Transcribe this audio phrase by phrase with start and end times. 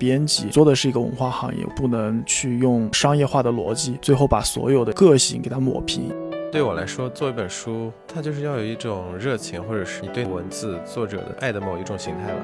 [0.00, 6.10] 编辑，做的是一个文化行业，不能去用商业化的逻辑，最后把所有的个性给它抹平。
[6.50, 12.40] 对我来说，做一本书，它就是要有一种热情，或者是你对文字作者的爱的某一种形态吧。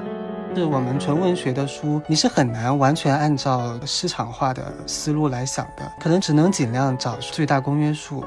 [0.55, 8.23] 是我们纯文学的书，你是很难完全按照市场化的思路来想的，可能只能尽量找最大公约数。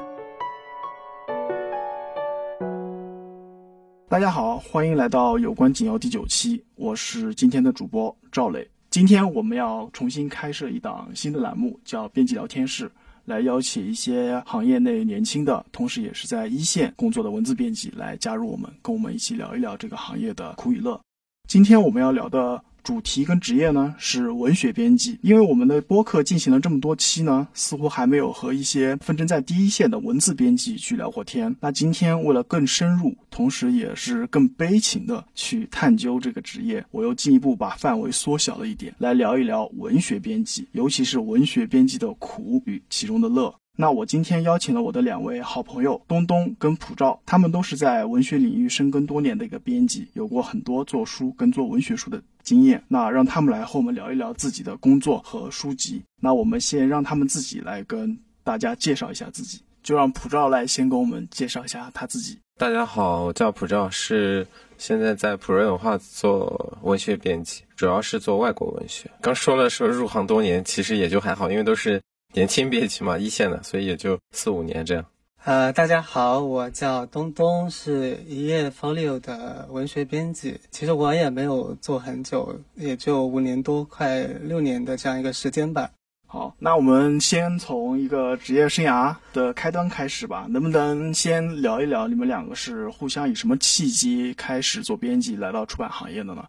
[4.08, 8.68] 大家好，欢迎来到有关紧要第九期，我是今天的主播赵磊。
[8.90, 12.90] 今天我们要重新开设一档新的栏目，叫编辑聊天室，
[13.24, 21.00] 来邀请一些行业内年轻的，同时也是在一线工作的文字编辑来加入我们，跟我们一起聊一聊这个行业的苦与乐。
[21.48, 22.60] 今天我们要聊的。
[22.82, 31.54] 主题跟职业呢是文学编辑，因为我们的播客进行了这么多期呢，似乎还没有和一些纷争在第一线的文字编辑去聊过天。
[31.60, 43.54] 那今天为了更深入，同时也是更悲情的去探究这个职业，我又进一步把范围缩小了一点，来聊一聊文学编辑，尤其是文学编辑的苦与其中的乐。
[43.80, 52.84] 那我今天邀请了我的两位好朋友东东跟普照，他们都是在文学领域深耕多年的一个编辑，有过很多做书跟做文学书的经验。
[52.88, 56.02] 那让他们来和我们聊一聊自己的工作和书籍。
[56.20, 58.14] 那我们先让他们自己来跟
[58.44, 62.38] 大家介绍一下自己，就让普照来先跟我们介绍一下他自己。
[62.58, 69.10] 大家好，我叫普照，是现在在普瑞文化做文学编辑，主要是做外国文学。
[69.22, 71.98] 刚说了说入行多年，其实也就还好，因为都是。
[72.32, 75.04] 年轻编辑嘛，一线的，所以也就四五年这样。
[75.44, 80.60] 呃，大家好，我叫东东，是一页 Folio 的文学编辑。
[80.70, 85.90] 其实我也没有做很久，也就五年多，快六年的这样一个时间吧。
[86.28, 90.46] 好，那我们先从一个职业生涯的开端开始吧。
[90.48, 96.46] 能不能先聊一聊你们两个是互相以什么契机开始做编辑，来到出版行业的呢？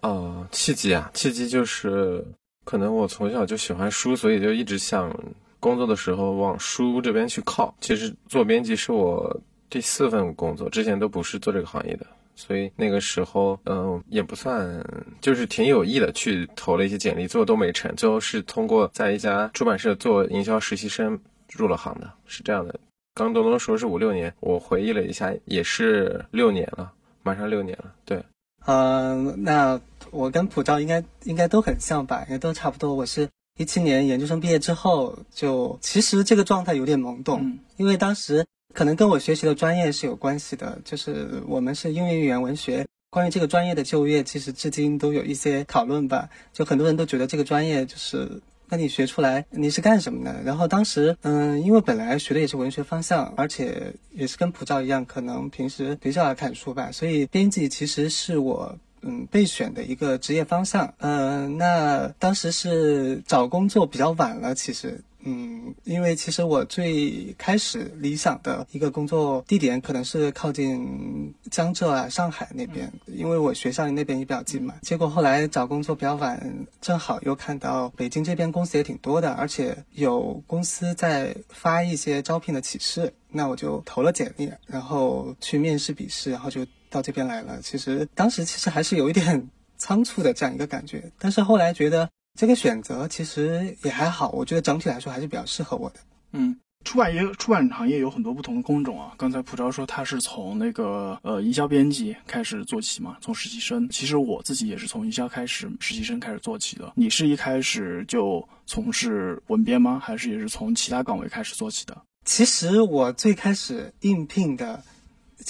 [0.00, 2.26] 哦，契机啊，契机就是。
[2.70, 5.12] 可能我从小就喜欢书，所以就一直想
[5.58, 7.74] 工作的时候往书这边去靠。
[7.80, 14.86] 其实做编辑是我第四份工作，之前都不是做这个行业的，所以那个时候，嗯，也不算，
[15.20, 17.92] 就是挺有意的去投了一些简历，最后都没成。
[17.96, 21.18] 最后是通过在一家出版社做营销实习生
[21.52, 22.78] 入了行的，是这样的。
[23.16, 26.92] 刚东东说是五六年，我回忆了一下，也是六年了，
[27.24, 27.92] 马上六年了。
[28.04, 28.22] 对，
[28.66, 29.80] 嗯，那。
[30.10, 32.94] 我跟普照应该应该都很像吧，应该都差不多。
[32.94, 33.28] 我是
[33.58, 38.44] 一七年研究生毕业之后，就其实这个状态有点懵懂，因为当时
[38.74, 42.86] 可能跟我学习的专业是有关系的，就是我们是英语语言文学。
[43.10, 46.28] 关于这个专业的就业，其实至今都有一些讨论吧。
[46.52, 48.40] 就很多人都觉得这个专业就是。
[48.72, 50.42] 那你学出来你是干什么的？
[50.44, 58.78] 然后当时，嗯，因为本来学的也是文学方向，而且也是跟普照一样，可能平时比较爱看书吧，所以编辑其实是我。
[59.02, 60.92] 嗯，备选的一个职业方向。
[60.98, 74.74] 嗯，那当时是找工作比较晚了，其实，嗯，因为其实我最开始理想的一个工作地点可能是靠近江浙啊、上海那边，因为我学校离那边也比较近嘛。
[74.82, 86.66] 结果后来找工作比较晚，正好又看到北京这边公司也挺多的，而且有公司在发一些招聘的启事，那我就投了简历，然后去面试笔试，然后就。
[86.90, 96.00] 到这边来了，其实当时其实还是有一点 仓促的这样一个感觉，但是后来觉得这个选择其实也还好，我觉得整体来说还是比较适合我的。
[96.32, 99.12] 嗯，出版业出版行业有很多不同的工种啊。
[99.16, 103.88] 刚才普昭说他是从那个呃营销编辑开始做起嘛，从实习生。
[103.88, 106.92] 其实我自己也是从营销开始，实习生开始做起的。
[106.94, 109.98] 你是一开始就从事文编吗？
[109.98, 111.96] 还是也是从其他岗位开始做起的？
[112.24, 114.82] 其实我最开始应聘的。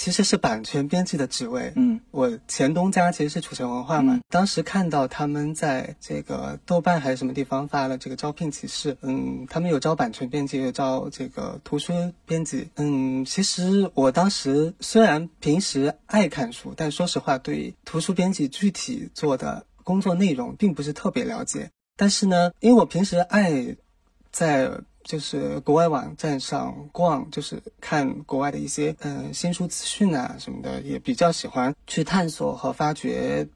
[0.01, 1.71] 其实是版权编辑的职位。
[1.75, 4.19] 嗯，我前东家其实是楚城文化嘛。
[4.29, 11.93] 当时看到他们在这个豆瓣还是什么地方发了这个招聘启事，嗯，他们有招版权编辑，有招这个图书
[12.25, 12.67] 编辑。
[12.77, 21.69] 嗯，其实我当时虽然平时爱看书，但说实话对图书编辑具体做的工作内容并不是特别了解。
[21.95, 23.77] 但是呢，因为我平时爱
[24.31, 24.71] 在。
[25.03, 33.47] 就是国外网站上逛，就是看国外的一些嗯新书资讯啊什么的，也比较喜欢去探索和发掘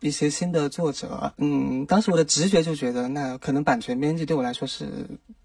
[0.00, 1.34] 一些新的作者。
[1.36, 4.86] 嗯，当时我的直觉就觉得，那可能版权编辑对我来说是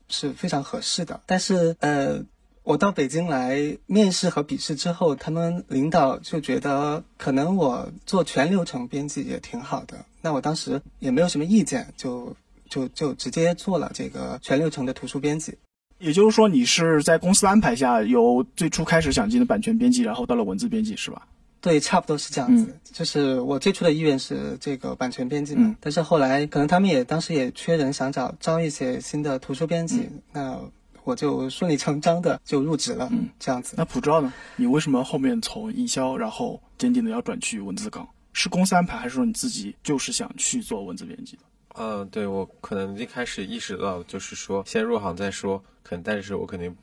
[0.08, 1.22] 是非常合适的。
[1.26, 2.24] 但是呃，
[2.64, 10.06] 我到北京来面试和笔试之后，他们领导就觉得可能我做全流程编辑也挺好的。
[10.22, 12.36] 那我当时也没有什么意见，就。
[12.72, 15.54] 就就直接做了这个全流程的图书编辑，
[16.00, 21.28] 也就是说，你是在公司安排下由最初开始想进的版权编辑，然后到了文字编辑，是吧？
[21.60, 22.74] 对，差不多是这样子。
[22.92, 30.58] 就是我最初的意愿是这个版权编辑嘛，但是后来可能他们也当时也缺人，想找招一些新的图书编辑，那
[31.04, 33.10] 我就顺理成章的就入职了。
[33.12, 33.76] 嗯，这样子。
[33.78, 34.34] 那普照呢？
[34.56, 38.08] 你为什么后面从营销，然后坚定的要转去文字岗？
[38.34, 41.44] 是公司安排，还是说你自己就是想去做文字编辑的？
[41.76, 46.76] 呃，对我可能一开始意识到，就是说先入行再说，肯，但是我肯定。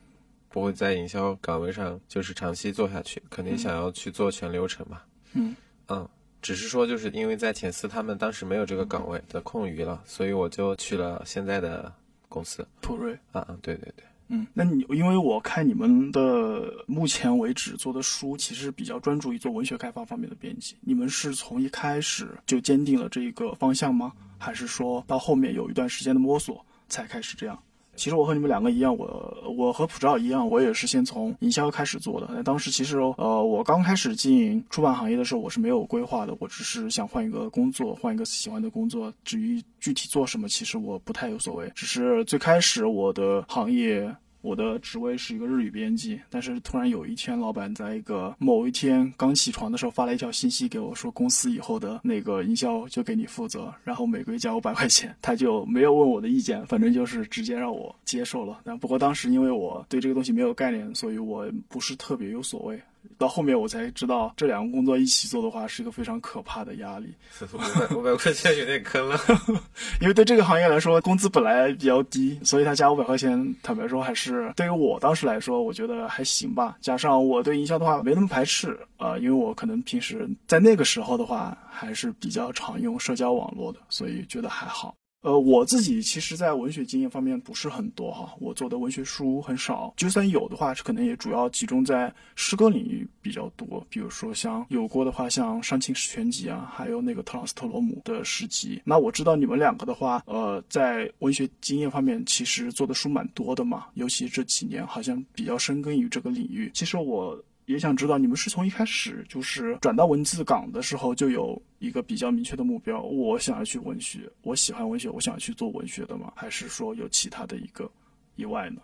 [0.50, 5.02] 不会在营销岗位上就是长期做下去，肯定想要去做全流程嘛。
[5.35, 5.55] 嗯
[5.88, 6.08] 嗯，
[6.40, 11.93] 只是说就是因为在前司他们当时没有这个岗位的空余了，所以我就去了现在的
[12.31, 13.12] 公司普瑞。
[13.31, 20.76] 啊啊，对对对，嗯，那你因为我看你们的目前为止做的书，其实比较专注于做文学开发方面的编辑。
[20.81, 24.14] 你们是从一开始就坚定了这一个方向吗？
[24.38, 27.58] 还是说到后面有一段时间的摸索才开始这样？
[27.96, 32.29] 其实我和你们两个一样，我我和普照一样，我也是先从营销开始做的。
[32.32, 39.12] 那当时其实呃，我刚开始经营出版行业的时候，我是没有规划的，我只是想换一个工作，换一个喜欢的工作。
[39.25, 41.69] 至于具体做什么，其实我不太有所谓。
[41.75, 44.14] 只是最开始我的行业。
[44.40, 55.14] 我的职位是一个日语编辑，但是突然有一天，老板在一个某一天刚起床的时候发了一条信息给我，说公司以后的那个营销就给你负责，然后每个月加五百块钱。
[55.20, 58.61] 他就没有问我的意见，反正就是直接让我接受了。
[58.64, 62.81] 但不过当时因为我对这个东西没有概念，所以我不是特别有所谓。
[63.18, 67.12] 到后面我才知道，这两个工作一起做的话是一个非常可怕的压力。
[67.52, 69.18] 五百五百块钱有点坑了，
[70.00, 76.76] 因为对这个行业来说，工资本来比较低，所以他加五百块钱，坦白说还是对于我当时来说，我觉得还行吧。
[76.80, 84.94] 加上我对营销的话没那么排斥啊，因为我可能平时在那个时候的话还是比较常用社交网络的，所以觉得还好。
[85.22, 98.80] 呃，我自己其实，在文学经验方面不是很多哈，我做的文学书很少，就算有的话，可能也主要集中在诗歌领域比较多，比如说像有过的话，像《伤情史全集》啊，还有那个特朗斯特罗姆的诗集。
[98.84, 106.70] 那我知道你们两个的话，呃，在文学经验方面，其实做的书蛮多的嘛，尤其这几年好像比较深耕于这个领域。
[106.72, 107.36] 其实我。
[107.68, 116.32] 也想知道你们是从一开始就是转到文字岗的时候就有一个比较明确的目标，我想要去文学，我喜欢文学，我想要去做文学的吗？
[116.34, 117.90] 还是说有其他的一个
[118.36, 118.80] 意外呢？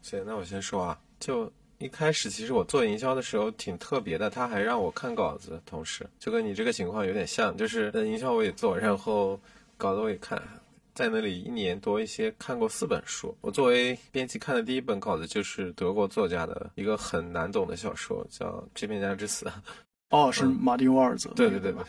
[0.00, 9.38] 行，那我先说啊，就一开始其实我做营销的时候挺特别的，他还让我看稿子，同时就跟你这个情况有点像，就是营销我也做，然后
[9.76, 10.42] 稿子我也看。
[10.96, 13.36] 在那里一年多一些，看过四本书。
[13.42, 19.44] 我作为编辑看的第一本稿子就是德国作家的一个很难懂的小说，叫《致命家之死》。
[20.08, 21.28] 哦，是马丁·沃尔泽。
[21.36, 21.82] 对对对对。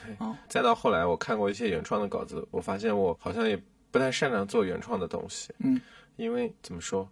[0.50, 3.58] 再到后来，我看过一些原创的稿子，我发现我好像也
[3.92, 5.54] 不太擅长做原创的东西。
[5.60, 5.80] 嗯。
[6.18, 7.08] 因为怎么说？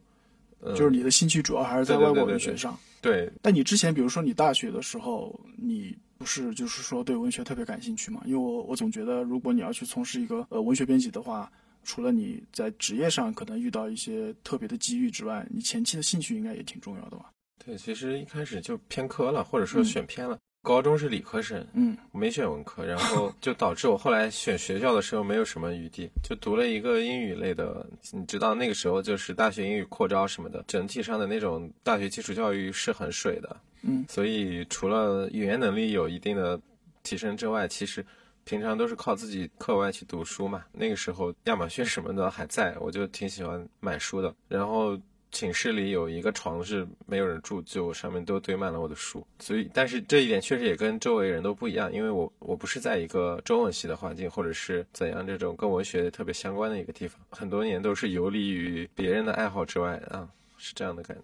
[0.75, 2.77] 就是你的兴趣主要还是在外国文学上。
[2.99, 3.31] 对。
[3.41, 8.21] 但你之前，比如说你大学的时候，你不是就是说对文学特别感兴趣吗？
[8.25, 11.49] 因为我我总觉得，如果你要去从事一个呃文学编辑的话。
[11.85, 17.31] 除了你在职业上可能遇到一些特别的机遇之外，你前期的兴趣应该也挺重要的吧？
[17.63, 20.37] 对，其实一开始就偏科了，或者说选偏了。
[20.61, 27.87] 高中是理科生，嗯，没选文科，然后 就导致我后来选学校的时候没有什么余地，就读了一个英语类的。
[28.11, 36.59] 你知道那个时候就是大学英语扩招什么的，整体上的那种大学基础教育是很水的，嗯，所以除了语言能力有一定的
[37.03, 38.03] 提升之外，其实。
[38.45, 40.63] 平常都是靠自己课外去读书嘛。
[40.71, 44.33] 那个时候亚马逊什么的还在，我就挺喜欢买书的。
[44.47, 44.97] 然后
[45.31, 49.25] 寝室里有一个床是没有人住，就上面都堆满了我的书。
[49.39, 61.23] 所以，但是这一点确实也跟周围人都不一样，因为我我不是在一个中文系的环境，或者是怎样这种跟文学特别相关的一个地方，很多年都是游离于别人的爱好之外啊，是这样的感觉。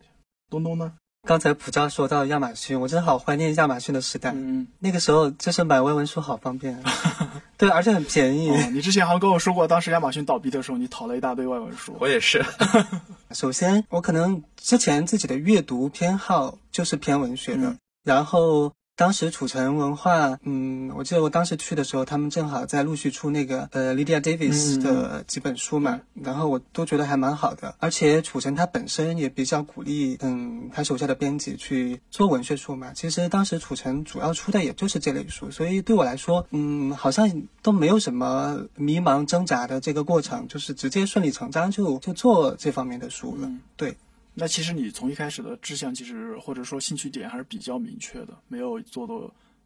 [0.49, 0.93] 东东呢？
[1.27, 4.31] 刚才普照说到亚马逊，我真的好怀念亚马逊的时代。
[4.33, 6.81] 嗯，那个时候就是买外文书好方便，
[7.57, 8.49] 对，而且很便宜。
[8.71, 11.95] 你之前好像跟我说过，当时亚马逊倒闭的时候，你淘了一大堆外文书。
[11.99, 12.43] 我也是。
[13.31, 18.73] 首先，我可能之前自己的阅读偏好就是偏文学的，然后。
[19.01, 27.73] 当时楚城文化，嗯，我记得我当时去的时候，他们正好在陆续出那个呃，Lydia Davis 的几本书嘛，然后我都觉得还蛮好的。
[27.79, 32.93] 而且楚城他本身也比较鼓励，嗯，他手下的编辑去做文学书嘛。
[32.93, 37.27] 其实当时楚城主要出的也就是这类书，所以对我来说，嗯，好像
[37.63, 43.97] 都没有什么迷茫挣扎的这个过程，就是直接顺理成章就就做这方面的书了，对。
[44.33, 49.13] 那其实你从一开始的志向，其实或者说兴趣点还是比较明确的，没有做的，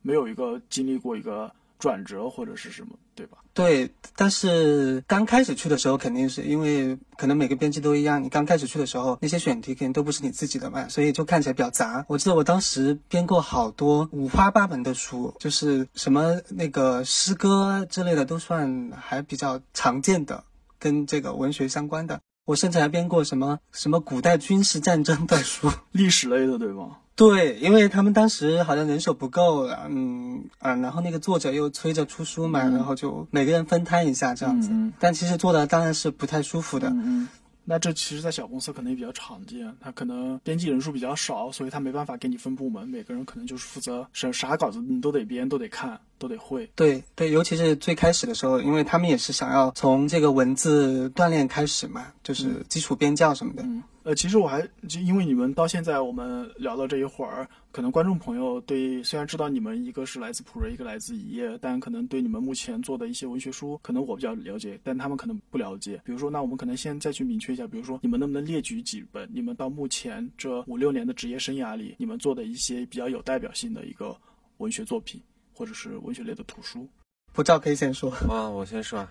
[0.01, 3.37] 没有一个经历过一个转折或者是什么对吧？
[3.53, 12.03] 对，但是刚开始去的时候，肯定是因为可能每个编辑都一样，你刚开始去的时候，那些选题肯定都不是你自己的嘛，所以就看起来比较杂。
[12.09, 20.43] 我记得我当时编过好多五花八门的书，就是什么那个诗歌之类的都算还比较常见的，
[20.79, 22.19] 跟这个文学相关的。
[22.45, 26.97] 我甚至还编过什么什么古代军事战争的书， 历史类的，对吗？
[27.15, 34.69] 对，因为他们当时好像人手不够，嗯啊，然后那个作者又催着出书嘛，然后就每个人分摊一下这样子。
[34.99, 36.89] 但其实做的当然是不太舒服的。
[36.89, 37.27] 嗯
[37.67, 39.75] 那这其实，在小公司可能也比较常见。
[39.79, 46.69] 他可能编辑人数比较少，所以他没办法给你分部门，每个人可能就是负责啥啥稿子你都得编，都得看，都得会。
[46.75, 53.65] 对对，尤其是最开始的时候，因为他们也是想要从这个文字锻炼开始嘛，就是基础编教什么的。
[54.03, 65.99] 呃，其实我还就因为你们到现在我们聊到这一会儿，可能观众朋友对虽然知道你们一个是来自普瑞，一个来自一页，但可能对你们目前做的一些文学书，可能我比较了解，但他们可能不了解。
[66.05, 74.15] 比如说，那我们可能先再去明确一下，比如说你们能不能列举几本你们到目前这五六年的职业生涯里，你们做的一些比较有代表性的一个
[74.57, 75.19] 文学作品，
[75.55, 76.87] 或者是文学类的图书？
[77.33, 79.07] 不照可以先说 啊，我先说。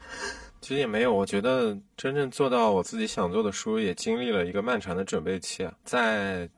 [0.61, 5.75] 其实也没有，我觉得真正做到我自己想做的书，也经历了一个漫长的准备期啊。
[5.85, 6.49] 在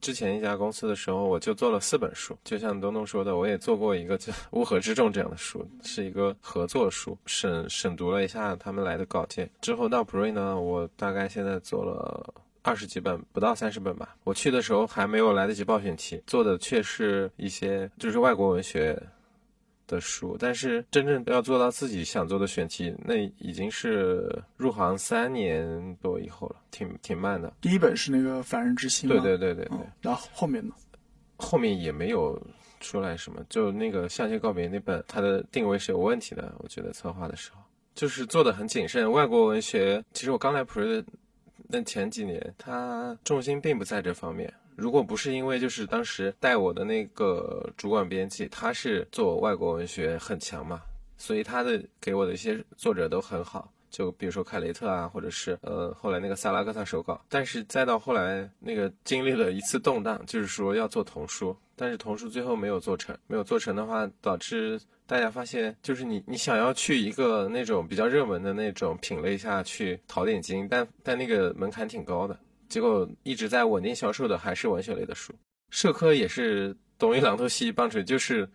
[0.00, 9.50] 之前一家公司的时候，我就做了四本书，就像东东说的，我也做过一个叫《乌合之众》这样的书，是一个合作书，审审读了一下他们来的稿件。
[9.60, 14.16] 之后到普瑞呢，我大概现在做了二十几本，不到三十本吧。
[14.24, 19.02] 我去的时候还没有来得及报选题，做的却是一些就是外国文学。
[19.86, 27.52] 的书，但是真正要做到自己想做的选题，那已经是入行三年多以后了，挺挺慢的。
[27.60, 29.78] 第一本是那个《凡人之心》对对对对对。
[30.00, 30.74] 然后后面呢？
[31.36, 32.40] 后面也没有
[32.80, 36.54] 出来什么，就那个《向前告别》那本，它的定位是有问题的。
[36.58, 37.60] 我觉得策划的时候
[37.94, 39.10] 就是做的很谨慎。
[39.10, 41.04] 外国文学，其实我刚来普瑞的
[41.68, 44.52] 那前几年，它重心并不在这方面。
[44.76, 50.82] 如果不是因为就是当时带我的那个主管编辑，他是做外国文学很强嘛，
[51.16, 57.24] 所以他的给我的一些作者都很好，就比如说凯雷特啊，或者是呃后来那个萨拉戈萨手稿。
[57.28, 72.36] 但是再到后来那个经历了一次动荡，就是说要做童书，但是童书最后没有做成，没有做成的话，导致大家发现就是你你想要去一个那种比较热门的那种品类下去淘点金，但但那个门槛挺高的。
[72.74, 75.32] 结果一直在稳定销售的还是文学类的书，
[75.70, 78.48] 社科也是东一榔头西一棒槌，就是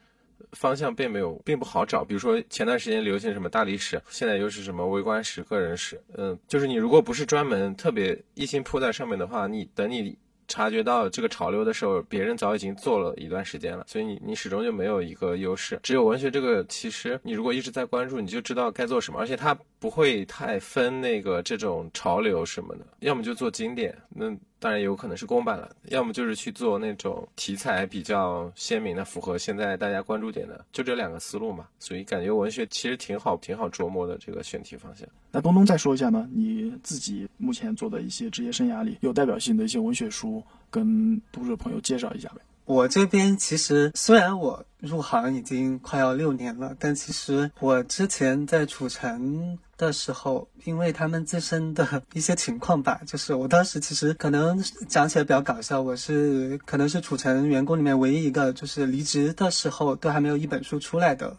[0.52, 2.04] 方向并没有并不好找。
[2.04, 10.18] 比如说前段时间流行什么大历史，现在又是什么微观史、个人史，嗯，就是你如果不是专门特别一心扑在上面的话，你等你。
[10.52, 15.80] 察觉到这个潮流的时候，别人早已经做了一段时间了，所以你你始终就没有一个优势。
[15.84, 24.36] 只有文学这个，其实你如果一直在关注，你就知道该做什么，而且它不会太分那个这种潮流什么的，要么就做经典，那。
[24.62, 31.66] 当然有可能是公版了，要么就是去做那种题材比较鲜明的、符合现在大家关注点的，就这两个思路嘛。
[31.80, 35.08] 所以感觉文学其实挺好、挺好琢磨的这个选题方向。
[35.32, 36.28] 那东东再说一下呢？
[36.34, 42.42] 你自己目前做的一些职业生涯里有代表性的一些文学书，跟读者朋友介绍一下呗。
[42.70, 61.36] 我这边其实虽然我入行已经快要六年了，但其实我之前在楚城的时候，因为他们自身的一些情况吧，就是我当时其实可能讲起来比较搞笑，我是可能是楚城员工里面唯一一个就是离职的时候都还没有一本书出来的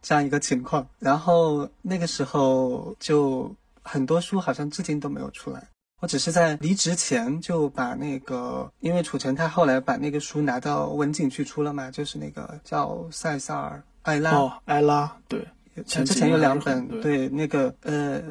[0.00, 5.68] 这样一个情况，然后那个时候就很多书好像至今都没有出来。
[6.00, 15.46] 我只是在离职前就把那个，因为楚成他后来把那个书拿到文景去出了嘛，就是那个叫塞萨尔艾拉哦，艾拉对，
[15.84, 18.22] 之前有两本对那个呃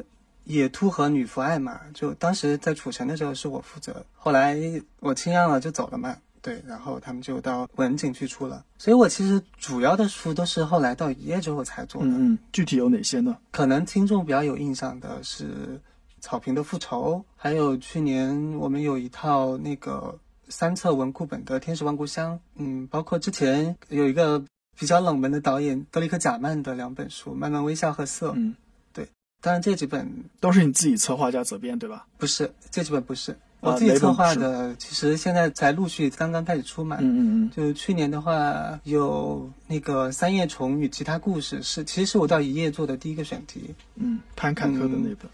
[0.44, 4.58] 野兔和女仆爱嘛，就当时在楚成的时候是我负责，后来
[4.98, 13.36] 我清样了就走了嘛，对，然后他们就到文景去出了，所以我其实主要的书都是后来到一夜之后才做的，嗯，具体有哪些呢？
[13.52, 15.80] 可能听众比较有印象的是。
[16.20, 24.42] 草坪的复仇，还有去年我们有一套那个三册文库本的《天使万故乡》，嗯，包括之前有一个
[24.78, 28.54] 比较冷门的导演德里克贾曼的两本书《慢慢微笑》和《色》，嗯，
[28.92, 29.08] 对，
[29.40, 30.08] 当然这几本
[30.40, 32.06] 都是你自己策划加责编，对吧？
[32.18, 33.36] 不是，这几本不是。
[33.62, 45.30] 我自己策划的，其实现在才陆续刚刚开始出嘛，嗯嗯嗯，就去年的话有那个《三叶虫与其他故事》，是其实是我到一页做的第一个选题，嗯，潘坎特的那本。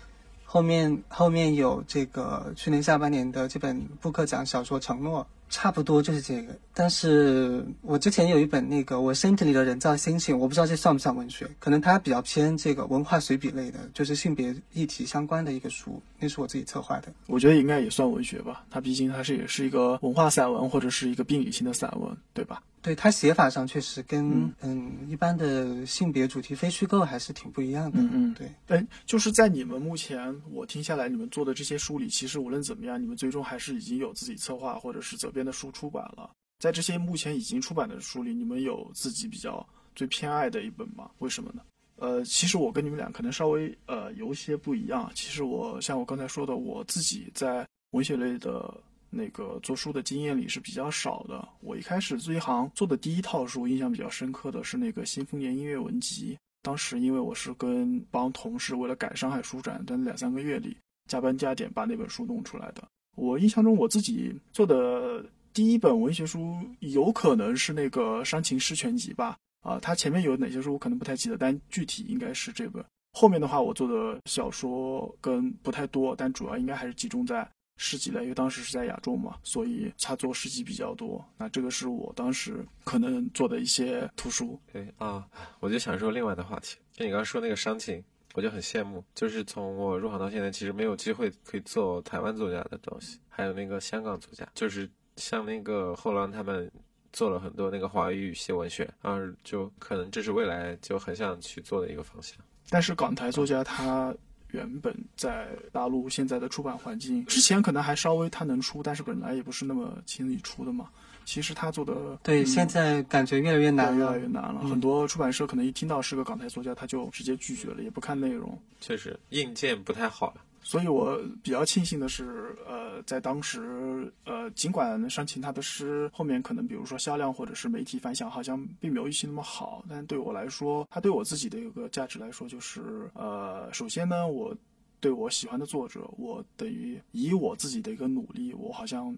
[0.57, 17.13] 后面后面有这个去年下半年的这本布克奖小说《承诺》，差不多就是这个，但是我之前有一本那个我身体里的人造星星，我不知道这算不算文学，可能它比较偏这个文化随笔类的，就是性别议题相关的一个书，那是我自己策划的。
[17.27, 22.63] 我觉得应该也算文学吧，它毕竟它是也是一个文化散文或者是一个病理性的散文，对吧？
[22.83, 27.99] 对它写法上确实跟嗯一般的性别主题非虚构还是挺不一样的。
[27.99, 28.49] 嗯嗯，对。
[28.69, 36.31] 哎，就是在你们目前我听下来，你们做的这些书里，其实无论怎么样，你们最终还是已经有自己策划或者是责边的书出版了。
[36.59, 39.65] 在这些目前已经出版的书里，你们有自己比较
[39.95, 41.11] 最偏爱的一本吗？
[41.19, 41.63] 为什么呢？
[41.97, 45.11] 呃，其实我跟你们俩可能稍微呃有一些不一样。
[45.15, 48.75] 其实我像我刚才说的，我自己在文学类的。
[49.09, 51.49] 那个做书的经验里是比较少的。
[51.61, 56.35] 我一开始这一行做的第一套书，印象比较深刻的是那个《新丰年音乐文集》。
[56.61, 60.77] 当时因为我是跟帮同事为了赶上海书展，在两三个月里
[61.09, 62.87] 加班加点把那本书弄出来的。
[63.17, 69.37] 我印象中我自己做的第一本文学书，有可能是那个《伤情诗全集》吧。
[69.63, 72.85] 啊，它前面有哪些书我可能不太记得，但具体应该是这本。
[73.13, 77.49] 后面的话，我做的小说跟不太多，但主要应该还是集中在。
[77.79, 81.23] 诗集类，因为当时是在亚洲嘛，所以他做诗集比较多。
[81.37, 84.59] 那这个是我当时可能做的一些图书。
[84.73, 85.29] 对啊，
[85.61, 88.03] 我就想说另外的话题，就你刚刚说那个伤情，
[88.37, 89.03] 我就很羡慕。
[89.15, 96.71] 就是从我入行到现在，其实没有机会可以做台湾作家的东西，还有那个香港作家，就是像那个后浪他们
[97.13, 102.37] 做了很多那个华语语系文学，啊就可能这是未来就很想去做的一个方向。
[102.69, 104.15] 但是港台作家他。
[104.53, 110.89] 原本在大陆现在的出版环境，之前可能还稍微他能出，但是本来也不是那么轻易出的嘛。
[111.27, 114.61] 其实他做的对，现在感觉越来越难，越来越难了。
[114.61, 118.57] 很多出版社可能一听到是个港台作家，他就直接拒绝了，也不看内容。
[118.81, 120.37] 确实，硬件不太好了。
[120.63, 134.57] 所以我比较庆幸的是，呃，在当时，呃，尽管煽情他的诗后面可能比如说销量或者是媒体反响好像并没有预期那么好，但对我来说，他对我自己的一个价值来说，就是，呃，首先呢，我
[134.99, 139.17] 对我喜欢的作者，我等于以我自己的一个努力，我好像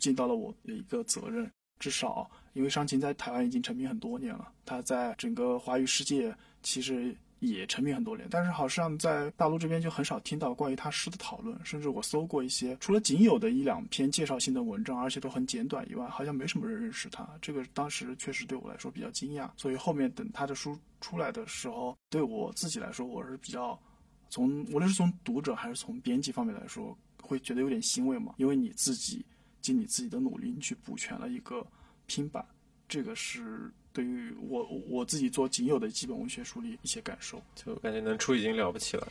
[0.00, 7.14] 尽到了我的一个责任，至少因为伤情在台湾已经成名很多年了，他在整个华语世界其实。
[7.40, 17.26] 也成名很多年，但是好像在大陆这边就很少听到关于他诗的讨论，甚至我搜过一些，除了仅有的一两篇介绍性的文章，而且都很简短以外，好像没什么人认识他。
[17.40, 23.80] 这个当时确实对我来说比较惊讶，所以后面等他的书出来的时候，对我自己来说，我是比较
[24.28, 29.24] 从无论是从读者还是从编辑方面来说，会觉得有点欣慰嘛，因为你自己
[29.60, 31.66] 尽你自己的努力，你去补全了一个
[32.06, 32.44] 拼版，
[32.88, 33.72] 这个是。
[33.92, 39.08] 对于我我自己做仅有的基本文学书里一些感受，就感觉能出已经了不起了。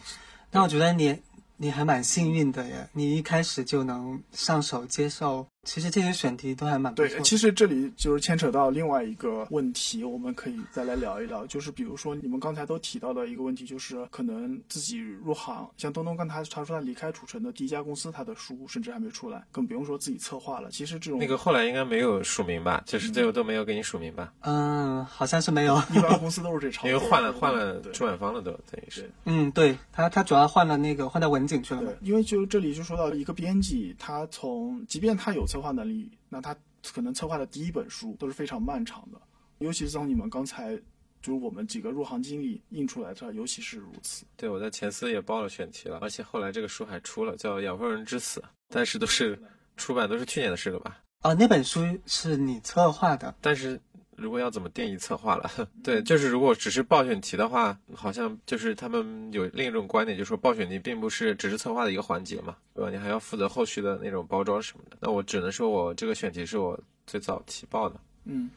[0.49, 1.21] 但我觉得你
[1.57, 5.45] 你还蛮幸运的耶，你一开始就能上手接受。
[5.63, 7.10] 其实这些选题都还蛮对。
[7.22, 11.45] 其实这里就是牵扯到另外一个问题，我们可以再来聊一聊。
[11.45, 20.69] 就是比如说你们刚才都提到的一个问题，就是可能自己入行，像东东刚才他说他离开楚城的第一家公司，他的书甚至还没出来，更不用说自己策划了。
[20.72, 22.82] 其实这种那个后来应该没有署名吧？
[22.86, 24.34] 就是最后都没有给你署名吧？
[24.41, 25.76] 嗯，好像是没有。
[25.93, 29.12] 一般公司都是这抄， 因为换了换了出版方了，都等于是。
[29.26, 31.82] 嗯，对他他主要换了那个换到文景去了。
[31.82, 36.12] 对，因为就这里就说到一个编辑，他从即便他有策划能力。
[36.29, 36.55] 那他
[36.93, 39.19] 可能策划的第一本书都是非常漫长的，
[39.57, 40.75] 尤其是从你们刚才
[41.21, 44.25] 就是我们几个入行经历印出来的，尤其是如此。
[44.38, 49.41] 对，我在前司也报了选题了，而且后来这个书还出了，叫《养蜂人之死》，但是都是
[49.75, 50.99] 出版都是去年的事了吧？
[51.23, 53.81] 哦，那本书是你策划的，但是。
[54.21, 55.49] 如果要怎么定义策划了？
[55.84, 62.91] 对，就是如果只是报选题的话，好像就是他们有另一种观点，就是说报选题并不是只是策划的一个环节嘛，对吧？
[62.91, 64.97] 你还要负责后续的那种包装什么的。
[64.99, 67.99] 那我只能说我这个选题是我最早提报的。
[68.25, 68.49] 嗯，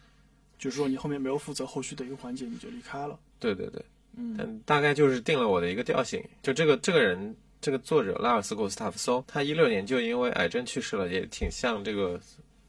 [0.59, 3.18] 就是说你后面没有负责后续的一个环节，你就离开了。
[3.38, 3.85] 对对对，
[4.16, 6.22] 嗯，但大概就是定了我的一个调性。
[6.42, 12.20] 就这个这个人，这个作者拉尔斯·古斯塔夫松，他一六年就因为癌症去世了，也挺像这个。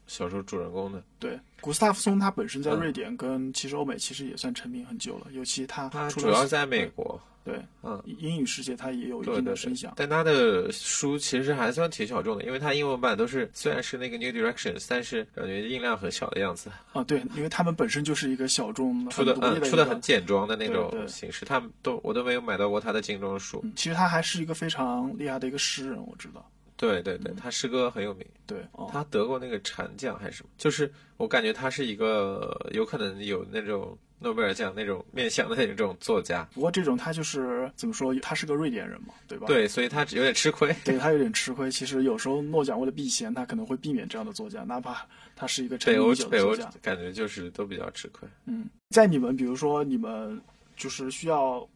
[0.06, 1.02] 小说主人公的。
[1.18, 16.70] 对古斯塔夫松，他本身在瑞典跟其实欧美其实也算成名很久了，尤其他他主要在美国，对，嗯，英语世界他也有一定的声响，但他的书其实还算挺小众的，因为他英文版都是虽然是那个 New Directions，但是感觉音量很小的样子。
[16.92, 26.46] 啊，对，因为他们本身就是一个小众出的嗯出的很简装的那种形式，他们都我都没有买到过他的精装书，其实他还是一个非常厉害的一个诗人，我知道。
[26.76, 28.26] 对对对，他诗歌很有名。
[28.46, 28.58] 对，
[28.90, 30.50] 他得过那个蝉奖还是什么？
[30.58, 36.46] 就是我感觉他是一个有可能有那种诺贝尔奖那种面向的那种作家。
[36.52, 39.46] 不过这种他就是怎么说，他是个瑞典人嘛，对吧？
[39.46, 40.74] 对，所以他有点吃亏。
[40.84, 41.70] 对他有点吃亏。
[41.70, 45.06] 其实有时候诺奖为了避嫌，他可能会避免这样的作家，哪怕
[45.36, 46.70] 他是一个成名已久的作家。
[46.82, 48.28] 感觉就是都比较吃亏。
[48.46, 50.40] 嗯，在你们比如说你们
[50.76, 51.66] 就是需要。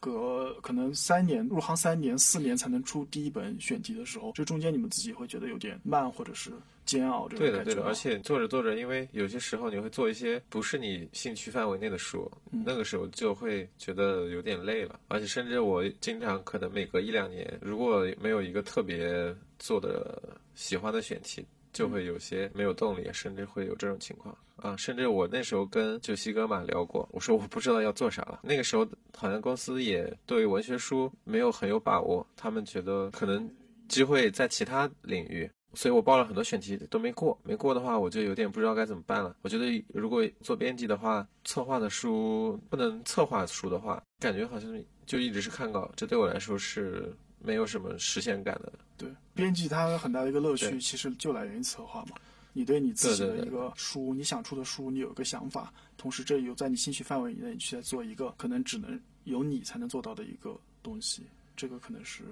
[0.00, 6.50] 隔可能三年入行三年四年才能出第一本选题的时候，这中间你们自己会觉得有点慢或者是
[6.84, 7.64] 煎熬这种感觉。
[7.64, 7.88] 对的，对的。
[7.88, 15.00] 而且做着做着，因为有些时候你会做一些不是你兴趣范围内的书，那个时候就会觉得有点累了。
[15.08, 20.22] 而且甚至我经常可能每隔一两年，如果没有一个特别做的
[20.54, 21.44] 喜欢的选题。
[21.72, 24.76] 就会有些没有动力，甚至会有这种情况啊！
[24.76, 28.40] 甚至我那时候跟九西哥嘛聊过，我说我不知道要做啥了。
[28.42, 33.48] 那个时候好像公司也对文学书没有很有把握，他们觉得可能
[33.88, 37.38] 机会在其他领域，所以我报了很多选题都没过。
[37.44, 39.36] 没过的话，我就有点不知道该怎么办了。
[39.42, 47.14] 我觉得如果做编辑的话，策划的书不能策划书的话，感觉好像就一直是看稿，这对我来说是。
[47.40, 48.72] 没有什么实现感的。
[48.96, 52.16] 对，编辑它很大的一个乐趣，其实就来源于策划嘛。
[52.52, 61.22] 你对你自己的一个书，你想出的书，你有一个想法，同时这有在你兴趣范围以内，你去做一个可能只能有你才能做到的一个东西。
[61.56, 62.24] 这个可能是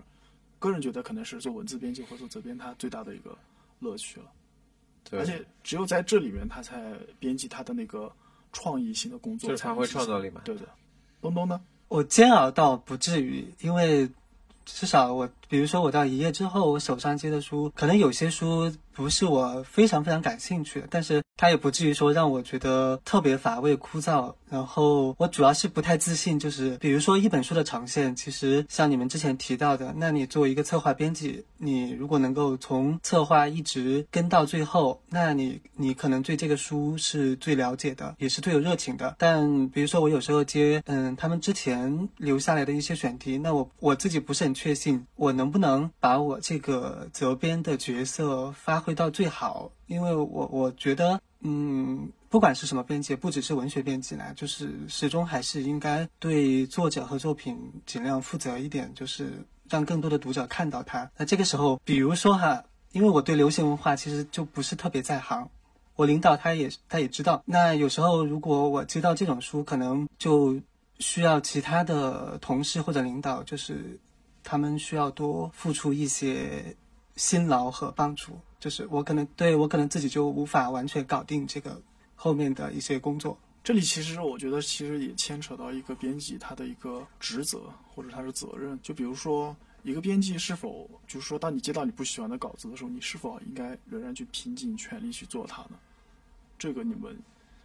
[0.58, 3.38] 个人觉得可能是做文字编辑或做责编他最大的一个
[3.78, 4.26] 乐趣了。
[5.08, 8.10] 对，而且只有在这里面，他才编辑他的那个
[8.52, 10.40] 创意性的工作，就是发挥创造力嘛。
[10.44, 10.66] 对的，
[11.20, 11.60] 东东呢？
[11.86, 14.10] 我煎熬倒不至于，因为。
[14.66, 24.34] 至少我，比如说我到一页之后，我手上接的书，可能有些书不是我非常非常感兴趣的，但是它也不至于说让我觉得特别乏味枯燥。
[24.48, 39.16] 然后我主要是不太自信，就是比如说一本书的长线，其实像你们之前提到的，那你作为一个策划编辑，你如果能够从策划一直跟到最后，那你你可能对这个书是最了解的，也是最有热情的。
[39.18, 52.10] 但比如说我有时候接，嗯，他们之前留下来的一些选题，那我我自己不是很确信，我能不能把我这个责编的角色发挥到最好，因为我我觉得，嗯。
[52.28, 61.08] 不管是什么编辑，不只是文学编辑啦，就是始终还是应该对作者和作品尽量负责一点，就是让更多的读者看到它。
[61.16, 65.48] 那这个时候，比如说哈，因为我对流行文化其实就不是特别在行，
[65.94, 67.42] 我领导他也他也知道。
[67.46, 70.60] 那有时候如果我接到这种书，可能就
[70.98, 73.98] 需要其他的同事或者领导，就是
[74.46, 76.76] 他们需要多付出一些
[77.16, 78.38] 辛劳和帮助。
[78.58, 81.82] 就是我可能对我可能自己就无法完全搞定这个。
[82.18, 87.60] 后面的一些工作，这里其实我觉得其实也牵扯到一个编辑他的一个职责
[87.94, 88.76] 或者他的责任。
[88.82, 95.76] 就比如说，一个编辑是否就是说，当你接到你不喜欢的稿子的时候，你是否应该仍然去拼尽全力去做它呢？
[96.58, 97.14] 这个你们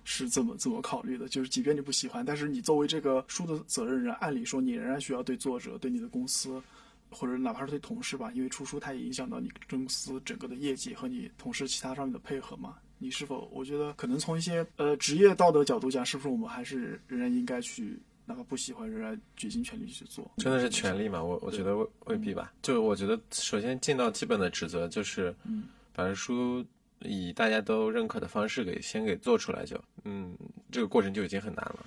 [0.04, 1.28] 是怎么怎么考虑的？
[1.28, 6.62] 就是即便你不喜欢，但是你作为这个书的责任人，按理说你仍然需要对作者、对你的公司，
[7.10, 12.76] 或者哪怕是对同事吧，因为出书它也影响到你公司整个的业绩和你同事其他上面的配合嘛。
[13.04, 13.50] 你是否？
[13.52, 20.30] 我觉得可能从一些呃职业道德角度讲，是不是我们还是仍然应该去，哪怕不喜欢，仍然竭尽全力去做？
[20.38, 21.24] 真的是全力吗？
[21.24, 22.54] 我我觉得未未必吧。
[22.62, 26.64] 就我觉得，首先尽到基本的职责，就是嗯，把书
[27.04, 30.38] 以大家都认可的方式给先给做出来，就嗯，
[30.72, 31.86] 这个过程就已经很难了。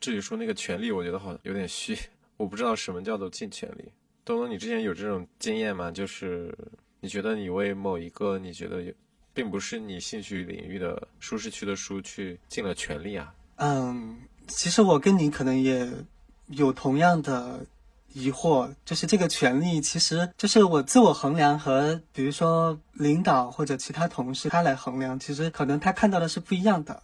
[0.00, 1.96] 至于说那个权利，我觉得好像有点虚，
[2.36, 3.84] 我不知道什么叫做尽全力。
[4.24, 5.90] 东东，你之前有这种经验吗？
[5.90, 6.56] 就是
[7.00, 8.92] 你觉得你为某一个你觉得有。
[9.32, 13.32] 并不是你兴趣领域的舒适区的书去尽了全力啊。
[13.56, 15.88] 嗯，其实我跟你可能也
[16.48, 17.64] 有同样的
[18.12, 27.02] 疑惑，就是这个权利其实就是我自我衡量和比如说领导或者其他同事他来衡量，其实可能他看到的是不一样的。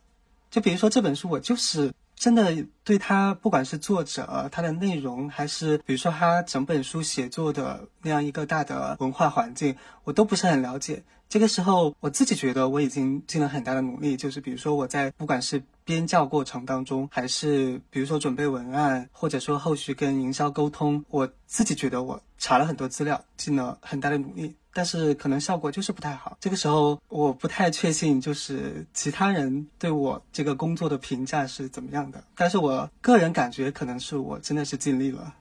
[0.50, 11.02] 就比如说这本书，我就是真的对他，不管是作者他的内容，还是比如说他整本书写作的那样一个大的文化环境，我都不是很了解。
[11.28, 26.36] 这个时候，我自己觉得我已经尽了很大的努力，就是比如说我在不管是编教过程当中，还是比如说准备文案，或者说后续跟营销沟通，我自己觉得我查了很多资料，尽了很大的努力，但是可能效果就是不太好。
[26.40, 32.22] 这个时候，我不太确信，就是其他人对我这个工作的评价是怎么样的。
[32.34, 35.32] 但是我个人感觉，可能是我真的是尽力了。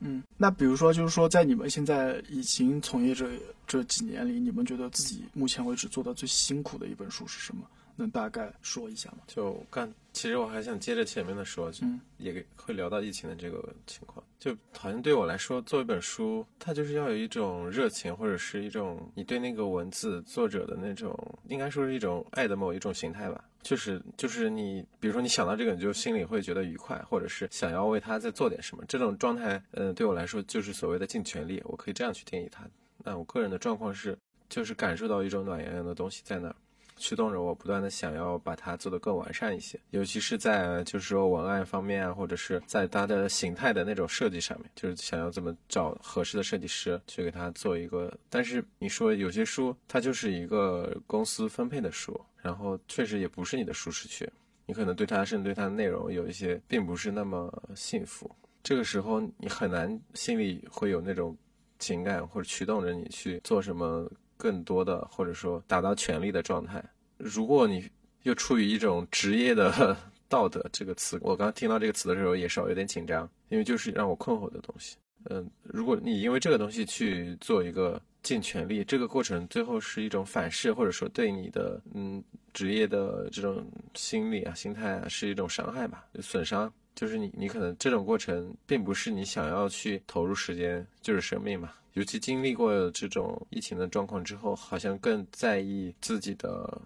[0.00, 3.30] 嗯，那比如说，就是说，在你们现在已经从业这
[3.66, 7.62] 这几年里，你们觉得自己目前为止做的最辛苦的一本书是什么？
[7.96, 9.18] 能大概说一下吗？
[9.26, 14.24] 就刚，其实我还想接着前面的说，嗯，也会聊到疫情的这个情况。
[14.38, 23.44] 就好像对我来说，做一本书，它就是要有一种热情，或者是一种你对那个文字作者的那种，应该说是一种爱的某一种形态吧。
[23.62, 28.84] 就是就是你，比如说你想到这个，你就心里会觉得愉快，或者是想要为他再做点什么。
[28.86, 32.64] 这种状态，嗯，对我来说就是所谓的尽全力，我可以这样去定义它。
[32.98, 34.16] 那我个人的状况是，
[34.48, 36.54] 就是感受到一种暖洋洋的东西在那儿。
[36.96, 48.12] 驱动着我不断的想要把它做得更完善一些，尤其是在就是说文案方面啊，或者是在它的形态的那种设计上面，就是想要怎么找合适的设计师去给它做一个。
[48.30, 54.28] 但是你说有些书它就是一个公司分配的书，然后确实也不是你的舒适区，
[54.64, 58.30] 你可能对它甚至对它的内容有一些并不是那么幸福。
[58.62, 61.36] 这个时候你很难心里会有那种
[61.78, 64.10] 情感或者驱动着你去做什么。
[64.36, 66.84] 更多的，或者说达到权力的状态。
[67.16, 67.88] 如果你
[68.22, 69.96] 又处于一种职业的
[70.28, 74.96] 道德这个词，我刚听到这个词的时候也稍微有点紧张，因为就是让我困惑的东西。
[75.28, 82.22] 嗯，如果你因为这个东西去做一个尽全力，这个过程最后是一种反噬，或者说对你的嗯
[82.52, 86.72] 职业的这种心理啊、心态啊是一种伤害吧，损伤。
[86.96, 91.70] 就是你，你可能这种过程并不是你想要去投入时间，就是生命嘛。
[91.92, 96.80] 尤其经历过这种疫情的状况之后，好像更在意自己的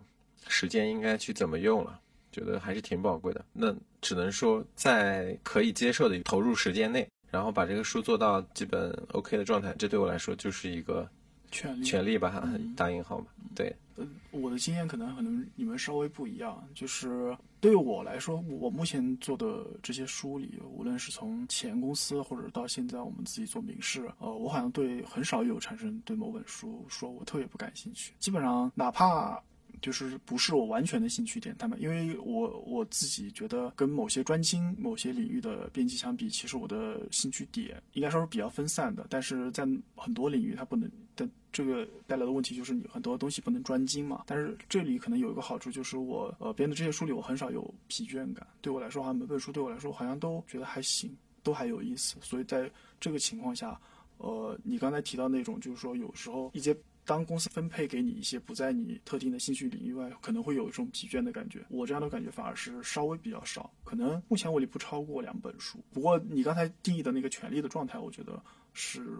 [0.47, 1.99] 时间应该去怎么用了，
[2.31, 3.43] 觉得还是挺宝贵的。
[3.55, 11.09] 那只能说在可以接受的投入时间内，然后把这个书做到基本 OK 的状态，这对我来说就是一个。
[11.53, 13.75] 权利，权利吧，打引号嘛，对。
[13.97, 29.41] 呃，我的经验可能可能你们稍微不一样，就是对于我来说，我目前做的这些梳理，无论是从前公司或者到现在我们自己做名士，呃，我好像对很少有产生对某本书说我特别不感兴趣，基本上哪怕。
[29.81, 39.07] 就是不是我完全的兴趣点，他们因为我我自己觉得跟某些专精某些领域的编辑相比，其实我的兴趣点应该说是比较分散的。
[39.09, 44.25] 但是在很多领域，它不能的这个带来的问题就是你很多东西不能专精嘛。
[44.27, 48.47] 但是这里可能有一个好处，就是我呃编的这些书里，我很少有疲倦感。
[48.61, 52.17] 对我来说，好像每本书对我来说好像都觉得还行，都还有意思。
[52.21, 53.81] 所以在这个情况下，
[54.19, 56.77] 呃，你刚才提到那种就是说有时候一些。
[57.07, 61.65] 当公司分配给你一些不在你特定的兴趣领域外，可能会有一种疲倦的感觉。
[61.69, 65.81] 我这样的感觉反而是稍微比较少，可能目前我里不超过两本书。
[65.93, 68.41] 不过你刚才定义的那个权利的状态，我觉得
[68.75, 69.17] 是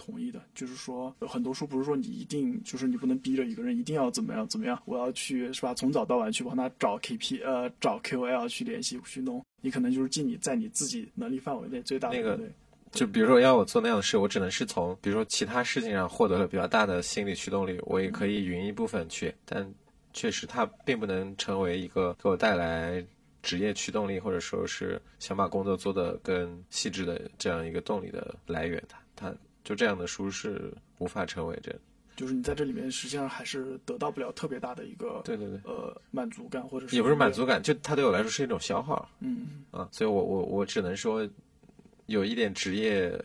[0.00, 0.42] 同意的。
[0.54, 5.74] 就是说，很多书不是说你一定就是你不能逼着一个人一定要怎么样怎么样，我要去是吧？
[5.74, 12.40] 从早到晚去帮他找 KP 呃找 KOL 去联系去弄，你可能就是尽你在你自己能力范围内最大的那个。
[12.92, 19.72] 就比如说要我做那样的事，我只能是从比如说其他事情上获得了比较大的心理驱动力，我也可以匀一部分去，但
[20.12, 23.04] 确实它并不能成为一个给我带来
[23.42, 28.82] 职业驱动力，或者说是想把工作做得更细致的这样一个动力的来源。
[28.88, 29.32] 它它
[29.64, 31.74] 就这样的书是无法成为这，
[32.16, 39.08] 就是你在这里面实际上还是得到不了特别大的一个对对对呃满足感，或者是也不是满足感，就它对我来说是一种消耗。
[39.20, 41.28] 嗯啊，所以我我我只能说。
[42.06, 43.16] 有一点职业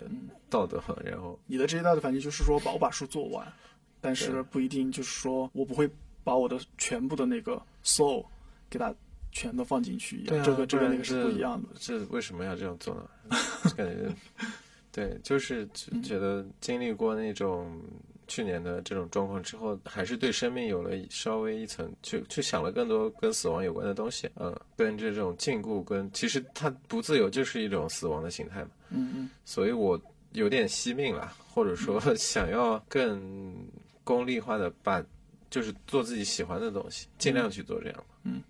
[0.47, 3.51] 道德，然后你的职业道德反正就是说，把我把书做完，
[3.99, 5.89] 但是不一定就是说我不会
[6.23, 8.23] 把我的全部的那个 soul
[8.69, 8.93] 给它
[9.31, 10.43] 全都放进去一样。
[10.43, 11.69] 这个这个那个是不一样的。
[11.79, 13.09] 这为什么要这样做呢？
[13.75, 14.07] 感觉
[14.95, 15.67] 对，就是
[16.01, 17.81] 觉得经历过那种。
[18.27, 33.53] 去年的这种状况之后，还是对生命有了稍微一层，去去想了更多跟死亡有关的东西，嗯，跟这种禁锢，跟其实它不自由就是一种死亡的形态嘛，嗯嗯，所以我有点惜命了，或者说 想要更
[34.03, 35.05] 功利化的把，
[35.51, 38.37] 就是做自己喜欢的东西，尽量去做这样嗯。
[38.37, 38.43] 嗯，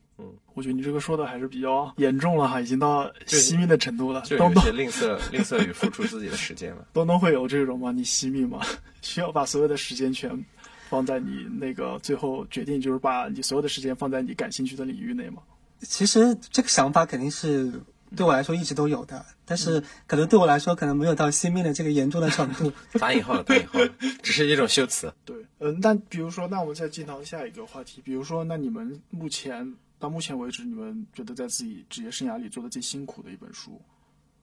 [0.54, 4.22] 我觉得你这个说的还是比较严重了哈，已经到惜命的程度了。
[4.22, 6.88] 就有些吝啬， 吝啬于付出自己的时间了。
[6.94, 7.92] 东东会有这种吗？
[7.92, 8.62] 你惜命吗？
[9.02, 10.46] 需要把所有的时间全
[10.90, 15.42] 放在你那个最后决定，就是把你所有的时间放在你感兴趣的领域内吗？
[15.82, 17.70] 其实这个想法肯定是
[18.16, 22.72] 对我来说一直都有的，但是可能对我来说可能没有到惜命的这个严重的程度。
[22.98, 23.80] 打引号，打引号，
[24.24, 25.14] 只是一种修辞。
[25.26, 29.76] 对，嗯，那比如说，那我们再进到下一个话题，比如说，那你们目前。
[30.06, 33.82] 到目前为止，你们觉得在自己职业生涯里做的最辛苦的一本书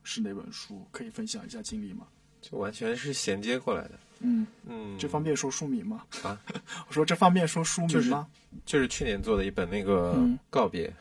[0.03, 0.85] 是哪本书？
[0.91, 2.05] 可以分享一下经历吗？
[2.41, 4.01] 就完全是衔接过来的。
[4.19, 6.05] 嗯嗯，这方便说书名吗？
[6.25, 6.37] 啊，
[6.89, 8.27] 我说这方便说书名吗？
[8.67, 10.21] 就是去年做的一本那个
[10.51, 10.93] 告别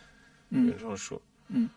[0.50, 1.19] 原创书。
[1.47, 1.67] 嗯。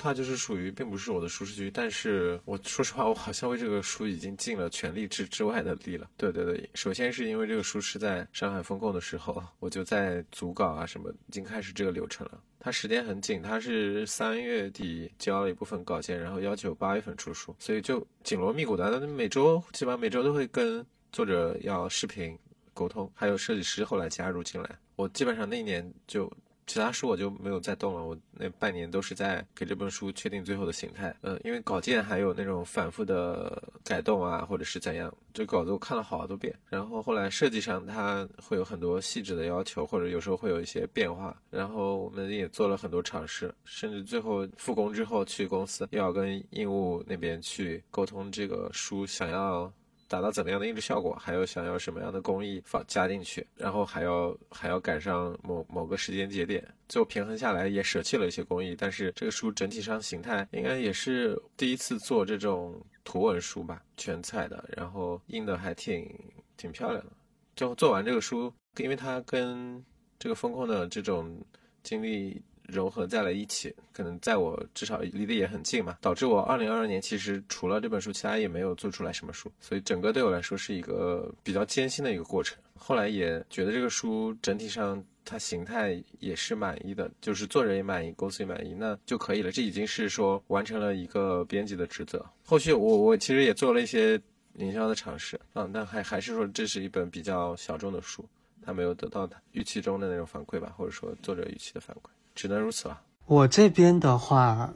[0.00, 6.08] 它就是属于并不是我的舒适区，但是我说实话，我好像为这个书已经尽了全力之之外的力了。
[6.16, 12.40] 对对对，首先是因为这个书是在上海封控的时候，我就在组稿啊什么，已经开始这个流程了。
[12.58, 22.38] 它时间很紧，它是三月底交了一部分稿件，然后要求八月份出书，所以就紧锣密鼓的，每周基本上每周都会跟作者要视频
[22.72, 26.32] 沟通，还有设计师后来加入进来，我基本上那一年就。
[26.70, 28.04] 其他书我就没有再动了。
[28.04, 31.12] 我那半年都是在给这本书确定最后的形态。
[31.22, 36.56] 嗯，因为稿件还有那种反复的改动啊，或者是怎样，这稿子我看了好多遍。
[36.68, 41.36] 然后后来设计上它会有很多细致的要求，或者有时候会有一些变化。
[41.50, 49.72] 然后我们也做了很多尝试，甚至最后复工之后去公司，又要跟印务那边去沟通这个书想要。
[50.10, 66.12] 达到怎么样的印制效果，还有想要什么样的工艺放加进去，然后还要还要赶上某某个时间节点，最后平衡下来也舍弃了一些工艺，但是这个书整体上形态应该也是第一次做这种图文书吧，全彩的，然后印的还挺
[66.56, 67.12] 挺漂亮的。
[67.54, 69.80] 就做完这个书，因为它跟
[70.18, 71.40] 这个风控的这种
[71.84, 72.42] 经历。
[72.70, 82.56] 融合在了一起，可能在我至少离得也很近嘛，导致我二零二二年其实除了这本书，其他也没有做出来什么书，所以整个对我来说是一个比较艰辛的一个过程。
[82.76, 89.52] 后来也觉得这个书整体上它形态也是满意的，就是作者也满意，公司也满意，那就可以了。
[89.52, 92.24] 这已经是说完成了一个编辑的职责。
[92.44, 94.18] 后续我我其实也做了一些
[94.54, 98.24] 营销的尝试啊，但还还是说这是一本比较小众的书，
[98.62, 102.08] 它没有得到它预期中的那种反馈吧，或者说作者预期的反馈。
[102.40, 102.98] 只能如此了。
[103.26, 104.72] 我这边的话，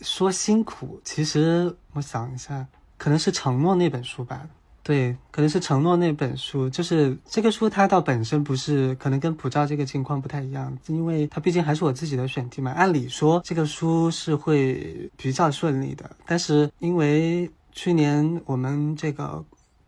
[0.00, 2.64] 说辛苦，其实我想一下，
[2.96, 4.48] 可能是《承诺》那本书吧。
[4.84, 12.70] 对，可能是《承诺》那本书，就是这个书，它倒本身不是，可能跟普照这个情况不太一样，因为它毕竟还是我自己的选题嘛。
[12.70, 19.44] 按理说，这个书是会比较顺利的，但是因为去年我们这个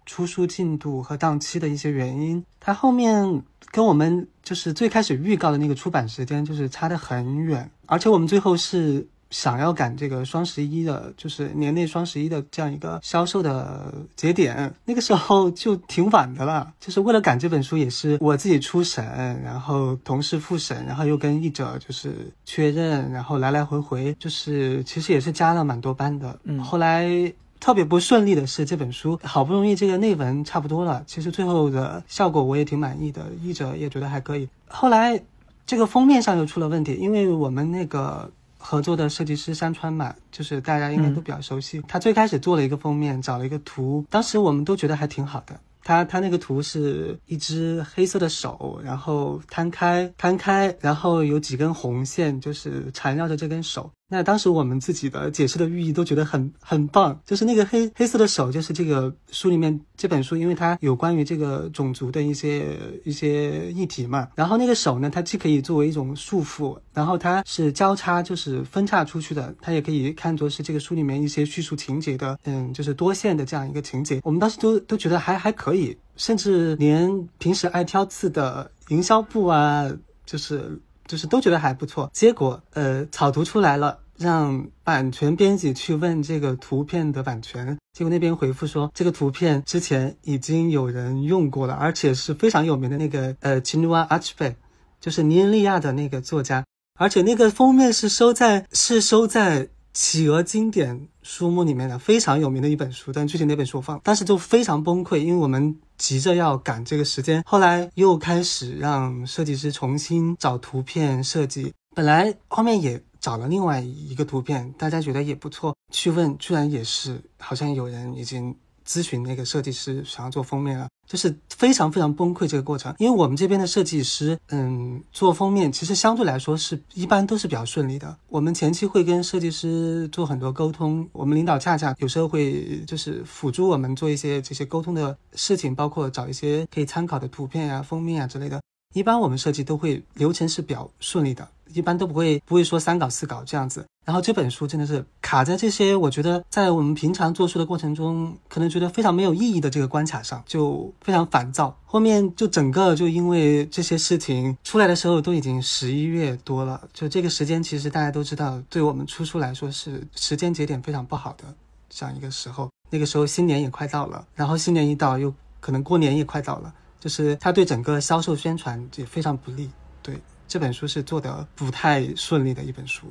[0.07, 3.42] 出书进度和档期的一些原因，它后面。
[3.73, 16.73] 跟我们就是最开始预告的那个出版时间就是差得很远，而且我们最后是想要赶这个双十一的，就是年内双十一的这样一个销售的节点，那个时候就挺晚的了。
[16.81, 19.05] 就是为了赶这本书，也是我自己初审，
[19.42, 26.38] 然后同事复审，然后又跟译者就是确认，然后来来回回，就是其实也是加了蛮多班的。
[26.45, 27.31] 嗯，后来。
[27.59, 34.49] 特别不顺利的是，这本书好不容易这个内文差不多了，其实最后的效果我也挺满意的，译者也觉得还可以。
[34.69, 35.21] 后来
[35.66, 45.59] 这个封面上又出了问题，因为我们那个合作的设计师山川嘛，就是大家应该都比较熟悉，他最开始做了一个封面，找了一个图，当时我们都觉得还挺好的。
[45.83, 53.88] 他他那个图是一只黑色的手，然后摊开摊开，然后有几根红线，就是缠绕着这根手。
[54.09, 64.29] 那当时我们自己的解释的寓意都觉得很很棒，就是那个黑黑色的手，就是这个书里面这本书，因为它有关于这个种族的一些一些议题嘛。
[64.37, 74.21] 然后那个手呢，它既可以作为一种束缚，然后它是交叉，就是分叉出去的，它也可以看作是这个书里面一些叙述情节的，嗯，就是多线的这样一个情节。
[74.23, 79.90] 我们当时都都觉得还还可以，甚至连平时爱挑刺的营销部啊，
[80.25, 80.81] 就是。
[81.07, 94.57] 就是都觉得还不错，结果呃草图出来了，让版权编辑去问这个图片的版权，结果那边回复说这个图片之前已经有人用过了，而且是非常有名的那个呃奇努瓦阿奇贝，
[95.01, 96.64] 就是尼日利亚的那个作家，
[96.99, 99.69] 而且那个封面是收在是收在。
[99.99, 118.54] 企鹅经典书目里面的非常有名的一本书，但具体哪本书我放，当时就非常崩溃，因为我们急着要赶这个时间，后来又开始让设计师重新找图片设计，本来后面也找了另外一个图片，大家觉得也不错，去问，居然也是好像有人已经。
[118.87, 122.94] 咨询那个设计师想要做封面了，就是非常非常崩溃这个过程。
[122.99, 128.16] 因为我们这边的设计师，嗯，做封面其实相对来说是一般都是比较顺利的。
[128.29, 138.61] 我们前期会跟设计师做很多沟通，我们领导恰恰有时候会就是辅助我们做一些这些沟通的事情，包括找一些可以参考的图片啊、封面啊之类的。
[138.94, 143.85] 一般我们设计都会流程是比较顺利的，一般都不会不会说三稿四稿这样子。
[144.07, 151.77] 然后这本书真的是卡在这些，我觉得在我们平常做书的过程中，可能觉得非常没有意义的这个关卡上，就非常烦躁。
[151.85, 156.81] 后面就整个就因为这些事情出来的时候，都已经十一月多了。
[156.92, 161.53] 就这个时间，其实大家都知道，对我们出书来说是时间节点非常不好的
[161.90, 162.71] 这样一个时候。
[162.90, 169.69] 那个时候新年也快到了，然后新年一到，又可能过年也快到了，就是它对整个销售宣传也非常不利。
[170.01, 173.09] 对这本书是做的不太顺利的一本书。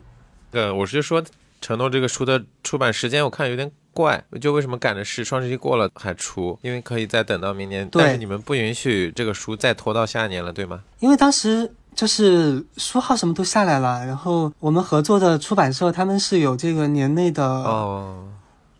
[0.56, 1.22] 对，我是说，
[1.60, 6.58] 承诺这个书的出版时间，我看有点怪，就为什么赶着是双十一过了还出？
[6.62, 10.82] 因为可以再等到明年，但是你们不允许这个书再拖到下年了，对吗？
[11.02, 18.26] 因为当时就是书号什么都下来了，然后我们合作的出版社他们是有这个年内的哦，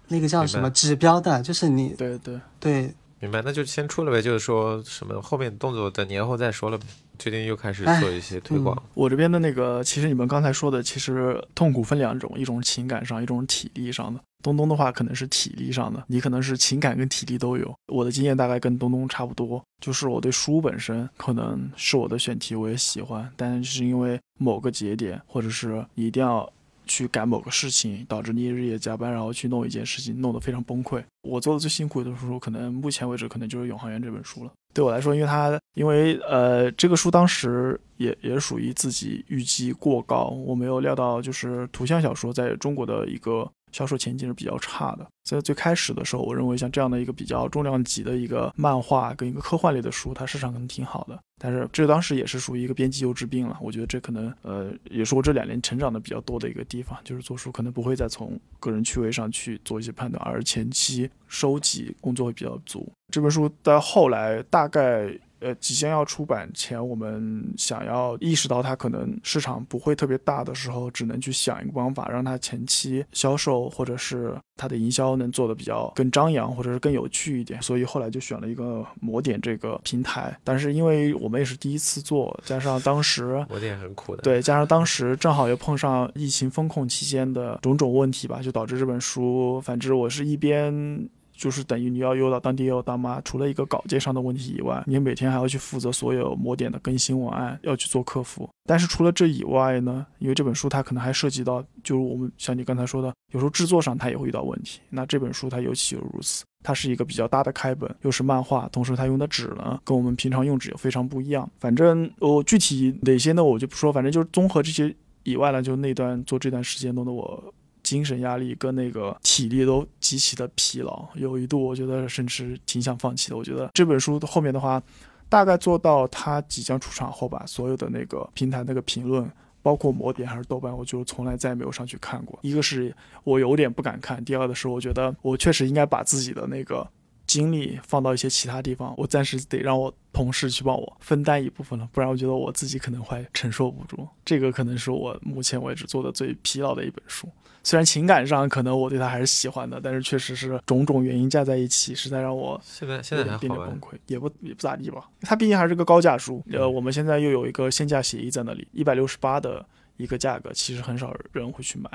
[0.08, 2.96] 那个叫什么指标的，就是你对对对，
[3.26, 6.86] 明白，那就先出了呗，就是说什么后面动作等年后再说了呗。
[7.18, 8.80] 最近又开始做一些推广。
[8.94, 14.20] 我这边的那个，其实你们刚才说的，其实痛苦分两种，一种情感上，一种体力上的。
[14.44, 17.74] 东东的话可能是体力上的，你可能是情感跟体力都有。
[17.88, 26.48] 我的经验大概跟东东差不多，就是我对书本身可能是我的选题，我也喜欢，但是因为某个节点，或者是一定要
[26.86, 31.04] 去赶某个事情，导致你日夜加班，然后去弄一件事情，弄得非常崩溃。
[31.24, 34.52] 我做的最辛苦的书，可能目前为止可能就是《永航员》这本书了。
[34.74, 43.50] 对我来说，因为它因为呃这个书当时也也属于自己预计过高，我没有料到就是图像小说在中国的一个。
[43.76, 51.20] 销售前景是比较差的，在最开始的时候，我认为像这样的一个比较重量级的一个漫画跟一个科幻类的书，它市场可能挺好的。
[51.38, 62.90] 但是这当时也是属于一个编辑幼稚病了，我觉得这可能呃也是我这两年成长的比较多的一个地方，就是做书可能不会再从个人趣味上去做一些判断，而前期收集工作会比较足。
[63.12, 65.14] 这本书到后来大概。
[65.40, 77.62] 呃，即将要出版前，我们想要意识到它可能市场不会特别大的时候，只能去想一个方法，让它前期销售或者是它的营销能做的比较更张扬，或者是更有趣一点。
[77.62, 80.36] 所以后来就选了一个魔点这个平台。
[80.44, 91.10] 但是因为我们也是第一次做，加上当时 魔点很苦的，对，加上当时正好又碰上疫情风控期间的种种问题吧，就导致这本书，反正我是一边。
[91.36, 98.50] 就是等于你要诱导当爹又当妈，除了一个稿件上的问题以外，你每天还要去负责所有模点的更新文案，要去做客服。
[98.68, 104.80] 但是除了这以外呢，因为这本书它可能还涉及到，就是我们像你刚才说的，有时候制作上它也会遇到问题。
[104.90, 111.48] 那这本书它尤其如此，它是一个比较大的开本，又是漫画，同时它用的纸呢，跟我们平常用纸又非常不一样。
[111.60, 117.54] 反正我具体哪些呢，我就不说，反正就是综合这些以外呢，就那段做这段时间弄得我。
[117.86, 123.38] 精神压力跟那个体力都极其的疲劳，有一度我觉得甚至挺想放弃的。
[123.38, 124.82] 我觉得这本书后面的话，
[125.30, 129.30] 大概做到它即将出场后吧，所有的那个平台那个评论，
[129.62, 132.40] 包括魔点还是豆瓣，我就从来再也没有上去看过。
[132.42, 132.92] 一个是
[133.24, 136.88] 我有点不敢看，第二个是我觉得我确实应该把自己的那个
[137.28, 144.08] 精力放到一些其他地方，我暂时得让我同事去帮我分担一部分了，不然我觉得我自己可能会承受不住。
[144.24, 147.30] 这个可能是我目前为止做的最疲劳的一本书。
[147.66, 155.10] 虽然情感上可能我对他还是喜欢的，但是确实是种种原因加在一起，实在让我现在现在还好崩溃，也不也不咋地吧。
[155.22, 159.66] 它毕竟还是个高价书，呃，我们现在又有一个限价协议在那里，一百六十八的
[159.98, 161.90] 一个价格，其实很少人会去买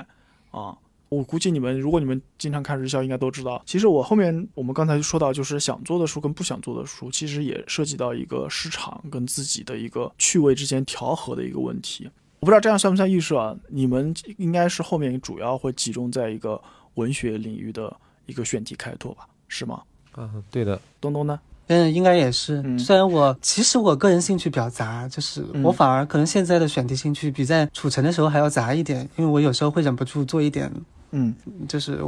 [0.50, 0.76] 啊。
[1.08, 12.10] 我估计你们如果你们经常看日销，应该都知道，其实我后面我们刚才说到，就是想做的书跟不想做的书，其实也涉及到一个市场跟自己的一个趣味之间调和的一个问题。
[12.40, 13.54] 我不知道这样算不算艺术啊？
[13.68, 16.60] 你们应该是后面主要会集中在一个
[16.94, 19.28] 文学领域的一个选题开拓吧？
[19.46, 19.82] 是吗？
[20.16, 20.80] 嗯，对的。
[21.00, 21.38] 东东呢？
[21.66, 22.64] 嗯，应该也是。
[22.78, 30.72] 虽然我其实我个人兴趣比较杂，就是我反而可能现在的选题兴趣比在储存的时候还要杂一点，因为我有时候会忍不住做一点，
[31.10, 31.34] 嗯，
[31.68, 32.00] 就是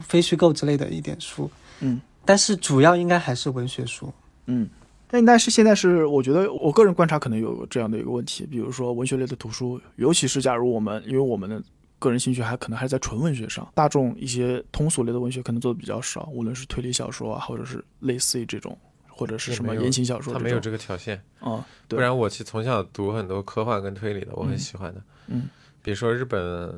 [0.00, 1.50] 非虚构之类的一点书，
[1.80, 4.12] 嗯，但是主要应该还是文学书，
[4.46, 4.68] 嗯。
[5.08, 11.62] 但但是现在是，我觉得我个人观察可能有这样的一个问题，比如说文学类的图书，尤其是假如我们，因为我们的
[11.98, 18.76] 个人兴趣还可能还在纯文学上，大众一些通俗类的文学可能做的比较少，无论是推理小说啊，或者是类似于这种，
[19.08, 21.64] 或者是什么言情小说，它没有这个条件啊。
[21.88, 25.02] 不然我其实从小读很多科幻跟推理的，我很喜欢的。
[25.28, 25.48] 嗯，
[25.82, 26.74] 比如说日本。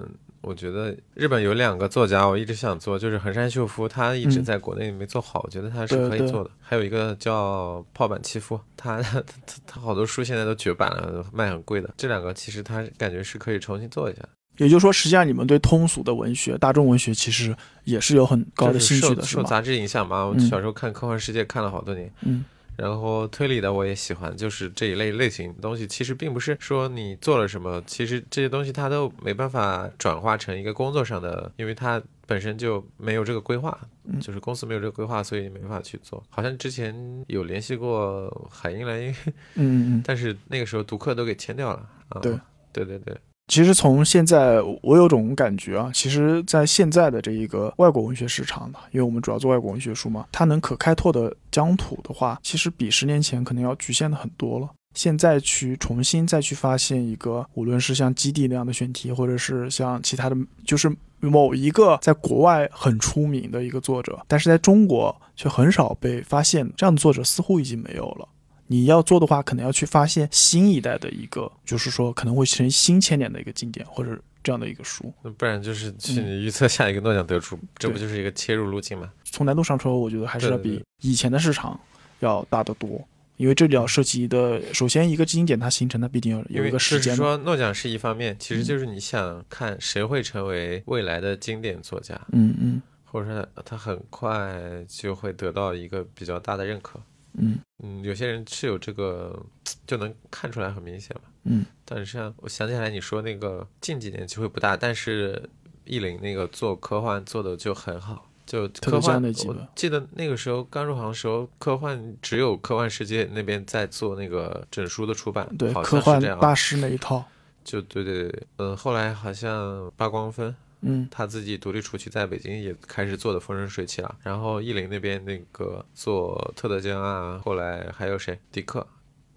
[0.46, 6.50] 我觉得日本有两个作家，我一直想做，就是横山秀夫，他一直在国内没做好，我觉得他是可以做的。
[6.60, 9.20] 还有一个叫泡板七夫，他 他
[9.66, 11.92] 他好多书现在都绝版了，卖很贵的。
[11.96, 14.22] 这两个其实他感觉是可以重新做一下。
[14.58, 20.24] 也就是说，实际上你们对通俗的文学、大众文学其实也是有很高的兴趣的，受杂志影响吧？
[20.24, 22.08] 我小时候看《科幻世界》看了好多年。
[22.22, 22.44] 嗯。
[22.76, 33.78] 然后推理的我也喜欢，就是这一类类型东西，其实并不是说你做了什么，其实这些东西它都没办法转化成一个工作上的，因为它本身就没有这个规划，
[34.20, 36.22] 就是公司没有这个规划，所以没办法去做。
[36.28, 39.10] 好像之前有联系过海英莱因，
[39.54, 42.20] 嗯嗯， 但是那个时候读客都给签掉了啊。
[42.20, 42.38] 对
[42.72, 43.16] 对对对。
[43.48, 54.68] 其实从现在，我有种感觉啊，其实，在现在的这一个外国文学市场呢，因为我们主要做外国文学书嘛，它能可开拓的疆土的话，其实比十年前可能要局限的很多了。
[54.94, 60.90] 现在去重新再去发现一个，无论是像基地那样的选题，或者是像其他的，就是
[61.20, 68.26] 某一个在国外很出名的一个作者，但是在中国却很少被发现，这样的作者似乎已经没有了。
[68.66, 75.12] 你要做的话，可能要去发现新一代的一个，就是说可能会成新千年的一个经典，或者这样的一个书。
[75.22, 79.10] 那不然就是去预测下一个诺奖得主，这不就是一个切入路径吗？
[79.24, 81.78] 从难度上说，我觉得还是要比以前的市场
[82.20, 83.06] 要大得多。
[83.36, 87.14] 因为这里要涉及的，首先一个经典它形成，它必定要有一个时间。
[87.14, 94.58] 就是说，诺奖是一方面，其实就是你想看谁会成为未来的经典作家，嗯嗯，或者说他很快
[94.88, 96.98] 就会得到一个比较大的认可，
[97.38, 99.44] 嗯嗯，有些人是有这个
[99.86, 101.64] 就能看出来很明显嘛，嗯。
[101.84, 105.48] 但是像我想起来你说那个近几年机会不大，但是
[105.84, 108.28] 意林那个做科幻做的就很好。
[108.46, 117.24] 就科幻，我记得那个时候刚入行的时候，科幻只有科幻世界那边在做那个整书的出版，对，科幻大师那一套。
[117.64, 124.16] 就对对对，嗯，后来好像八光分，嗯，他自己独立出去，在北京也开始做的风生水起了。
[124.22, 128.38] 然后意林那边那个做特德·江啊，后来还有谁？
[128.52, 128.86] 迪克，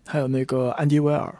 [0.05, 1.33] 还有那个安迪·威尔。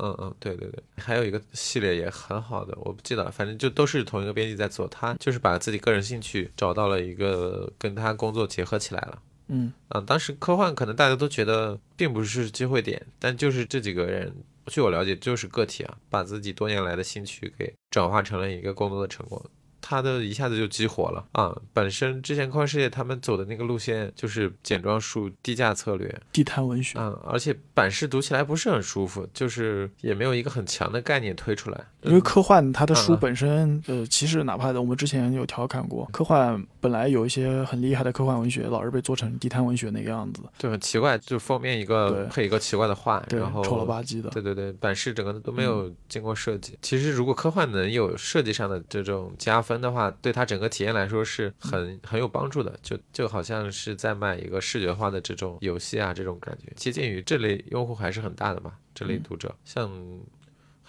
[0.00, 9.22] 嗯嗯，对对对，还有一个系列也很好的，我不记得，反正就都是同一个编辑在做，他就是把自己个人兴趣找到了一个跟他工作结合起来了。
[9.46, 14.30] 嗯啊，当时科幻可能大家都觉得并不是机会点，但就是这几个人，
[14.68, 19.50] 据我了解就是个体啊，把自己多年来的兴趣给转化成了一个工作的成果。
[19.88, 21.56] 他的一下子就激活了啊！
[21.72, 31.86] 本身之前科幻世界他们走的那个路线就是简装书、低价策略、地摊文学啊，而且版式读起来不是很舒服，就是也没有一个很强的概念推出来。
[32.02, 44.28] 因为科幻它的书本身，呃，其实哪怕的我们之前有调侃过，科幻本来有一些很厉害的科幻文学，老是被做成地摊文学那个样子，就很奇怪，就封面一个配一个奇怪的画，然后丑了吧唧的。
[44.28, 46.78] 对对对，版式整个都没有经过设计。
[46.82, 52.78] 其实如果科幻能有设计上的这种加分的话，对他整个体验来说是很很有帮助的。
[52.82, 58.72] 就就好像是在卖一个视觉化的这种游戏啊，这种感觉，接近于这类用户还是很大的嘛。
[58.94, 59.90] 这类读者像。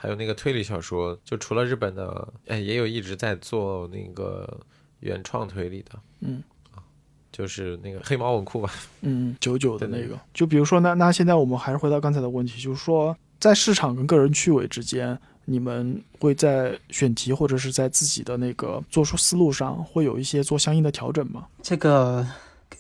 [0.02, 4.62] 还有那个推理小说，就除了日本的，哎，也有一直在做那个
[5.02, 6.80] 原创推理的，嗯，啊，
[7.34, 8.72] 就是那个黑猫文库吧，
[9.02, 15.20] 嗯，九九的那个，就比如说，那那现在我们还是回到刚才的问题，就是说，在市场跟个人趣味之间，
[15.50, 21.46] 你们会在选题或者是在自己的那个做出思路上，会有一些做相应的调整吗？
[21.62, 22.26] 这个。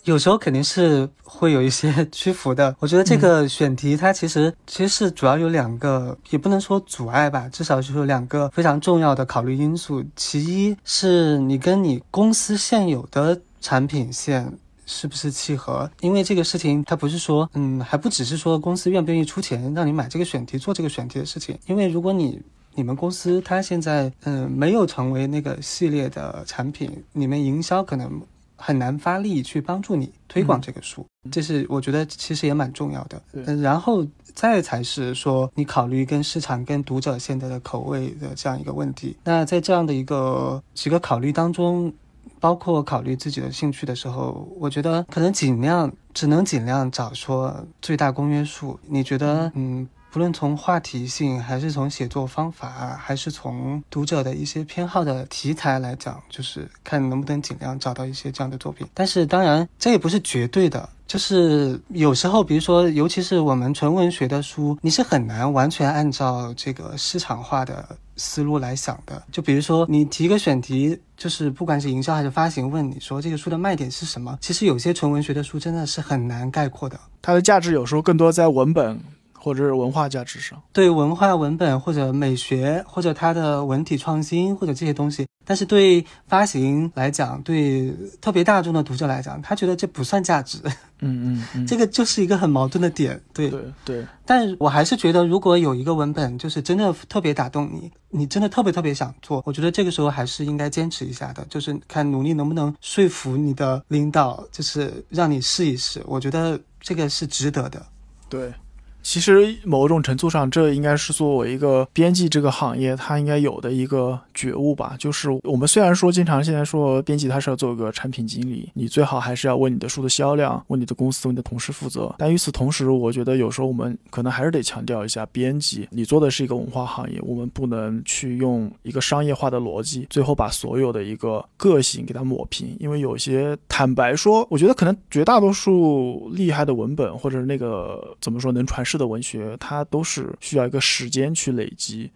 [0.05, 2.73] 有时候肯定是会有一些 屈服的。
[2.79, 10.03] 我觉得这个选题它其实其实是主要有两个，也不能说阻碍吧，至少是有两个非常重要的考虑因素。
[10.15, 14.51] 其一是你跟你公司现有的产品线
[14.85, 21.57] 是不是契合，因为这个事情它不是说，嗯，还不只是说公司愿不愿意出钱让你买这个选题做这个选题的事情。
[21.65, 22.39] 因为如果你
[22.79, 28.21] 你们公司它现在嗯没有成为那个系列的产品，你们营销可能。
[28.61, 33.21] 很难发力去帮助你推广这个书，这是我觉得其实也蛮重要的。
[33.31, 39.15] 嗯，然后再才是说你考虑跟市场、跟读者现在的口味的这样一个问题。
[39.23, 41.93] 那在这样的一个几个考虑当中，
[42.41, 48.77] 包括考虑自己的兴趣的时候，我觉得可能尽量只能尽量找说最大公约数。
[48.89, 49.87] 你觉得，嗯？
[50.11, 58.87] 不论从话题性，还是从写作方法，还是从读者的一些偏好的题材来讲，就是看能不能尽量找到一些这样的作品。
[58.93, 69.21] 但是当然，这也不是绝对的，就是有时候，比如说，尤其是我们纯文学的书，你是很难完全按照这个市场化的思路来想的。
[69.31, 76.99] 就比如说，你提一个选题，就是不管是营销还是发行，问你说这个书的卖点是什么，其实有些纯文学的书真的是很难概括的。
[77.21, 78.99] 它的价值有时候更多在文本。
[79.39, 90.59] 或者是文化价值上，对文化文本或者美学或者它的文体创新或者这些东西，但是对发行来讲，对特别大众的读者来讲，他觉得这不算价值。
[91.01, 93.19] 嗯嗯， 这个就是一个很矛盾的点。
[93.33, 106.03] 对对对，但我还是觉得，如果有一个文本就是真的特别打动你，你真的特别特别想做，我觉得这个时候还是应该坚持一下的，就是看努力能不能说服你的领导，就是让你试一试。
[106.05, 107.85] 我觉得这个是值得的。
[108.27, 108.53] 对。
[109.01, 114.95] 其实某种程度上，这应该是作为一个编辑这个行业，它应该有的一个觉悟吧。
[114.99, 122.13] 就是我们虽然说经常现在说编辑他是要做一个产品经理，你最好还是要为你的书的销量、为你的公司、为你的同事负责。
[122.17, 132.75] 但与此同时，我觉得有时候我们可能还是得强调一下，编辑你做的是一个文化行业，我们不能去用一个商业化的逻辑，最后把所有的一个个性给它抹平。
[132.79, 138.85] 因为有些坦白说，我觉得可能绝大多数厉害的文本或者那个怎么说能传。
[138.89, 142.11] 式的文学，它都是需要一个时间去累积，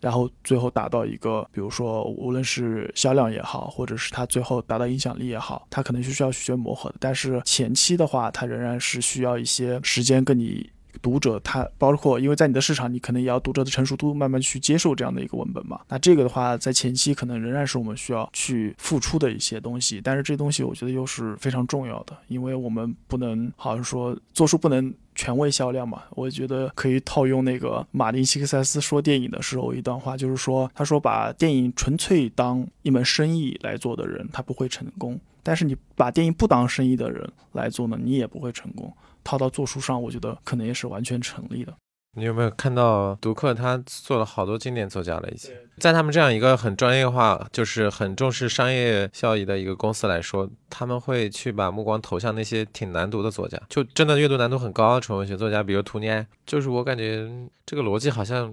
[0.00, 6.96] 然后最后达到一个，比如说无论是销量也好，或者是它最后达到影响力也好，它可能是需要去学磨合的。
[6.98, 10.68] 但是前期的话，它仍然是需要一些时间跟你
[11.02, 15.80] 读者他包括因为在你的市场，你可能也要读者的成熟度慢慢去接受这样的一个文本嘛。
[15.88, 24.92] 那这个的话，在前期可能仍然是我们需要去付出的一些东西，但是这东西我觉得又是非常重要的，因为我们不能好像说做书不能。
[25.18, 35.16] 权威销量嘛，我觉得可以套用那个马丁·希克塞斯说电影的时候一段话，就是说，他说把电影纯粹当一门生意来做的人，他不会成功；
[35.46, 38.92] 但是你把电影不当生意的人来做呢，你也不会成功。
[39.22, 41.72] 套到做书上，我觉得可能也是完全成立的。
[42.14, 45.30] 你有没有看到读客他做了好多经典作家了？
[45.30, 56.26] 已经在他们这样一个很专业化，就是很重视商业效益的一个公司来说，他们会去把目光投向那些挺难读的作家，就真的阅读难度很高的纯文学作家，比如图尼埃。
[56.44, 57.30] 就是我感觉
[57.64, 58.52] 这个逻辑好像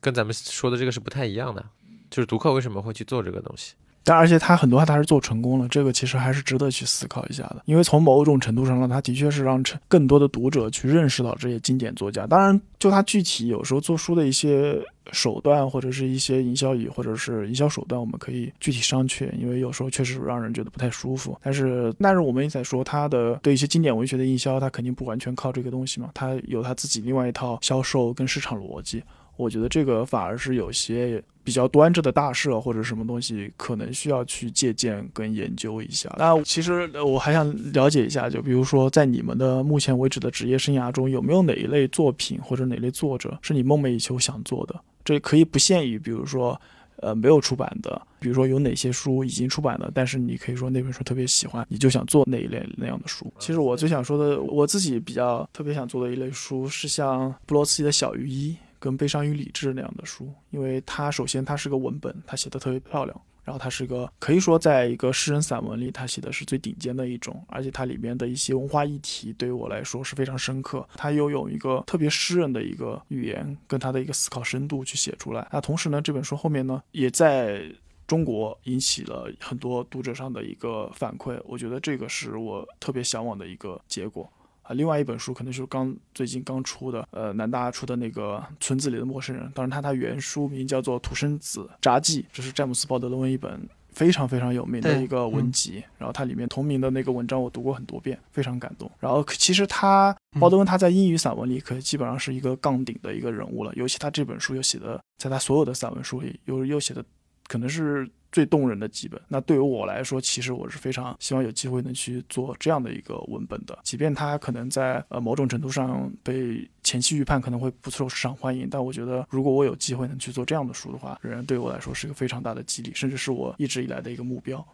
[0.00, 1.64] 跟咱们说的这个是不太一样的。
[2.10, 3.74] 就是读客为什么会去做这个东西？
[4.08, 7.60] 但而且他很多他是做成功了，这个其实还是值得去思考一下的。
[7.66, 12.26] 因为从某种程度上呢，他的确是让成更多的读者去认识到这些经典作家。
[12.26, 14.82] 当然，就他具体有时候做书的一些
[15.12, 19.30] 手段，或者是一些营销语，或者是营销手段，我们可以具体商榷。
[19.38, 21.38] 因为有时候确实让人觉得不太舒服。
[21.42, 29.02] 但是，但是我们也在说他的对一些经典文学的营销，他肯定不完全靠这个东西嘛，他有他自己另外一套销售跟市场逻辑。
[29.38, 36.12] 我觉得这个反而是有些比较端着的大社或者什么东西，可能需要去借鉴跟研究一下。
[36.18, 44.74] 那其实我还想了解一下，就比如说在你们的目前为止的职业生涯中，有没有哪一类作品或者哪类作者是你梦寐以求想做的？
[45.04, 46.60] 这可以不限于，比如说，
[46.96, 53.32] 呃，没有出版的，比如说有哪些书已经出版了，但是你可以说那本书特别喜欢，你就想做那一类那样的书。
[53.38, 58.52] 其实我最想说的，我自己比较特别想做的一类书，是像布罗茨基的《小于一》。
[58.78, 75.48] 跟《悲伤与理智》那样的书，因为它首先它是个文本，它写的特别漂亮，然后它是个可以说在一个诗人散文里，它写的是最顶尖的一种，而且它里面的一些文化议题对于我来说是非常深刻，它又有一个特别诗人的一个语言跟他的一个思考深度去写出来。
[75.52, 77.62] 那同时呢，这本书后面呢也在
[78.06, 84.30] 中国引起了很多读者上的一个反馈，我觉得这个是我特别向往的一个结果。
[84.68, 95.82] 啊，另外一本书可能就是刚最近刚出的，呃，南大出的那个《村子里的陌生人》，当然它它原书名叫做《土生子札记》，这是詹姆斯·鲍德温一本非常非常有名的一个文集。
[95.96, 98.90] 然后它里面同名的那个文章我读过很多遍，非常感动。
[99.00, 107.02] 然后其实他鲍德温他在英语散文里可基本上是一个杠顶的一个人物了，尤其他这本书又写的，在他所有的散文书里又又写的
[107.46, 108.06] 可能是。
[108.30, 113.78] 最动人的几本，那对于我来说，其实我是非常希望有机会能去做这样的一个文本的。
[113.82, 124.64] 即便它可能在呃某种程度上被前期预判可能会不受市场欢迎，但我觉得如果我有机会能去做这样的书的话，仍然对我来说是一个非常大的激励，甚至是我一直以来的一个目标。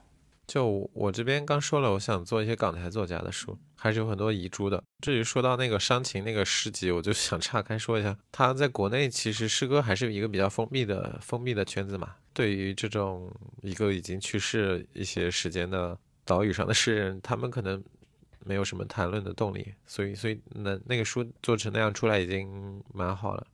[0.46, 4.82] 就我这边刚说了，我想做一些港台作家的书，还是有很多遗珠的。
[5.00, 12.14] 至于说到那个伤情那个诗集，我就 想岔开说一下，他在国内其实诗歌还是一个比较封闭的封闭的圈子嘛。
[12.32, 13.32] 对于这种
[13.62, 17.82] 一个已经去世一些时间的岛屿上的诗人，他们可能
[18.44, 23.46] 没有什么谈论的动力，所以所以那那个书做成那样出来已经蛮好了。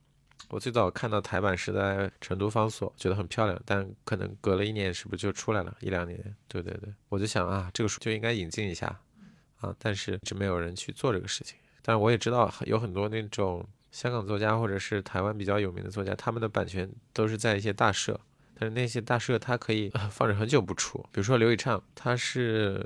[0.51, 5.73] 我最早看到台版是在成都方所，觉得很漂亮，但可能隔了一年，是不是就出来了？
[5.79, 6.35] 一两年？
[6.49, 8.99] 对对对，我就想啊，这个书就应该引进一下
[9.61, 11.57] 啊，但是一直没有人去做这个事情。
[11.81, 18.19] 但我也知道有很多那种香港作家或者是台湾比较有名的作家，他们的版权都是在一些大社，
[18.59, 20.99] 但是那些大社它可以放着很久不出。
[21.13, 22.85] 比如说刘以畅，他是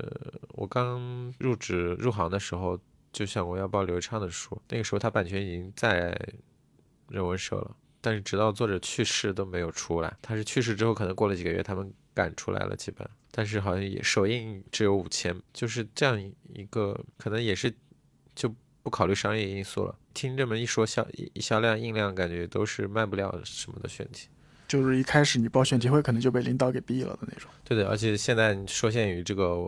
[0.49, 2.80] 我刚入职入行的时候
[3.11, 6.16] 就想过要报刘以畅的书，那个时候他版权已经在。
[7.10, 10.18] 人文社了，但是直到作者去世都没有出来。
[10.22, 16.20] 他是去世之后，可能过了几个月，他们赶出来了几本，但是好像也首映只有五千，就是这样
[16.53, 17.74] 一个，可能也是
[18.36, 18.53] 就
[18.84, 19.95] 不考虑商业因素了。
[20.14, 24.30] 听这么一说，销销量、印量，感觉都是卖不了什么的选题。
[24.68, 27.49] 就是一开始你报选题会，可能就被领导给毙了的那种。
[27.64, 29.60] 对的，而且现在受限于这个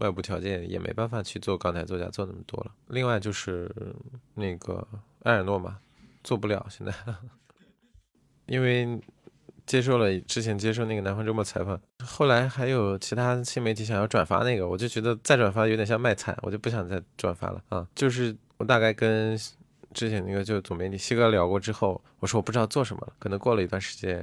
[0.00, 2.74] 外部条件，也没办法去做港台作家做那么多了。
[2.88, 3.70] 另外就是
[4.34, 4.86] 那个
[5.24, 5.78] 埃尔诺嘛。
[6.24, 6.92] 做不了，现在，
[8.46, 9.00] 因为
[9.64, 17.86] 接受了之前接受那个南方周末采访，后来还有其他新媒体想要转发那个，我就觉得再转发有点像卖惨，我就不想再转发了啊。
[17.94, 19.38] 就是我大概跟
[19.92, 24.16] 之前那个就总编辑西哥聊过之后，我说我不知道做什么了，可能过了一段时间，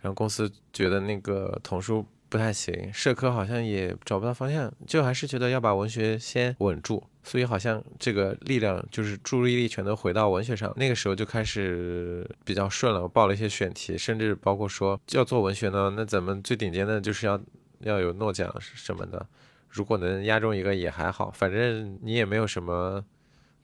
[0.00, 2.04] 然后公司觉得那个童书。
[2.30, 10.72] 不太行，社科好像也找不到方向，就还是觉得要把文学先稳住，所以好像这个力量就是注意力全都回到文学上。
[10.76, 17.38] 那个时候就开始比较顺了，我报了一些选题，甚至包括说要做文学呢，那咱们最顶尖的就是要
[17.80, 19.26] 要有诺奖什么的，
[19.68, 23.04] 如果能压中一个也还好，反正你也没有什么。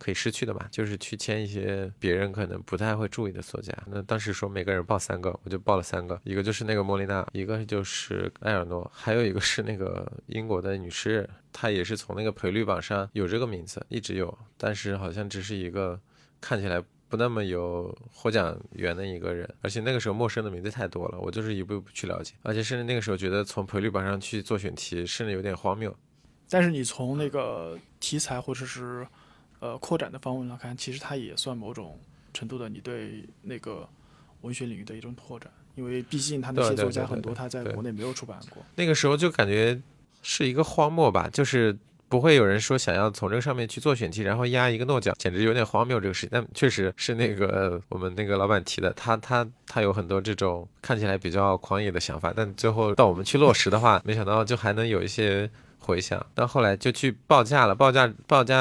[0.04, 3.72] 可以失去的嘛，就是去签一些别人可能不太会注意的作家。
[3.86, 15.98] 那当时说每个人报三个，我就报了三个，一个就是那个莫莉娜，一个就是埃尔诺，还有一个是那个英国的女诗人，她也是从那个赔率榜上有这个名字，一直有，但是好像只是一个
[16.38, 16.78] 看起来
[17.08, 25.96] 不那么有获奖缘的一个人，而且那个时候陌生的名字太多了，我就是一步一步去了解，而且甚至那个时候觉得从赔率榜上去做选题，甚至有点荒谬。
[26.50, 29.06] 但是你从那个题材或者是
[29.60, 31.98] 呃扩展的方面来看，其实它也算某种
[32.32, 33.88] 程度的你对那个
[34.42, 38.62] 文学领域的一种拓展，因为毕竟他那些作家很多他在国内没有出版过。
[38.76, 39.80] 那个时候就感觉
[40.22, 41.76] 是一个荒漠吧，就是
[42.08, 46.28] 不会有人说想要从这个上面去做选题，然后压一个诺奖，简直有点荒谬这个事情。
[46.30, 55.50] 但确实是那个我们那个老板提的，他他他有很多这种看起来比较狂野的想法，但最后到我们去落实的话，没想到就还能有一些。
[55.84, 58.56] 回想到后来就去报价了，报价报价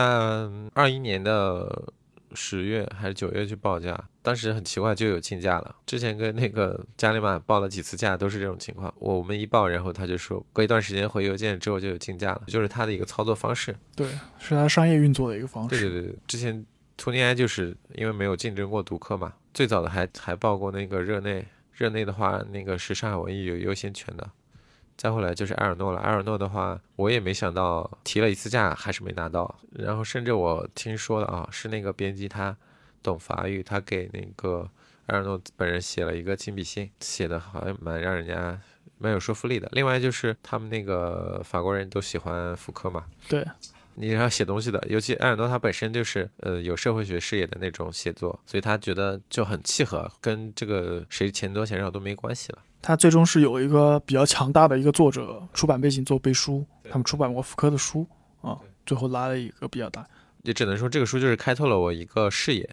[0.74, 1.91] 二一年的
[2.34, 5.76] 十月还是九月去报价，当时很奇怪就有竞价了。
[5.86, 13.76] 之前跟那个加利玛报了几次价都是这种情况，我们一报，然后他就说隔一段时间回邮件之后就有竞价了，就是他的一个操作方式。
[13.95, 14.07] 对，
[14.39, 15.80] 是他商业运作的一个方式。
[15.80, 16.65] 对对对，之前
[16.97, 24.30] 图尼埃就是因为没有竞争过读客嘛，最早的还还报过那个热内，热内的话那个是上海文艺有优先权的。
[24.97, 25.99] 再后来就是埃尔诺了。
[25.99, 29.59] 埃尔诺的话，我也没想到提了一次价还是没拿到。
[29.71, 32.55] 然后甚至我听说了啊，是那个编辑他
[33.01, 34.69] 懂法语，他给那个
[35.07, 38.59] 埃尔诺本人写了一个亲笔信，写的好像蛮让人家
[38.97, 39.67] 蛮有说服力的。
[39.73, 43.45] 另外就是他们那个法国人都喜欢福柯嘛，对，
[43.95, 52.59] 你要写东西的，尤其埃尔诺他本身就是呃有社会学视野的那种写作，所以他觉得就很契合，跟这个谁钱多钱少都没关系了。
[52.84, 58.05] 他最终是有一个比较强大的一个作者出版背景做背书，他们出版过福柯的书
[58.41, 60.05] 啊，最后拉了一个比较大。
[60.41, 62.69] 也只能说这个书就是开拓了我一个视野，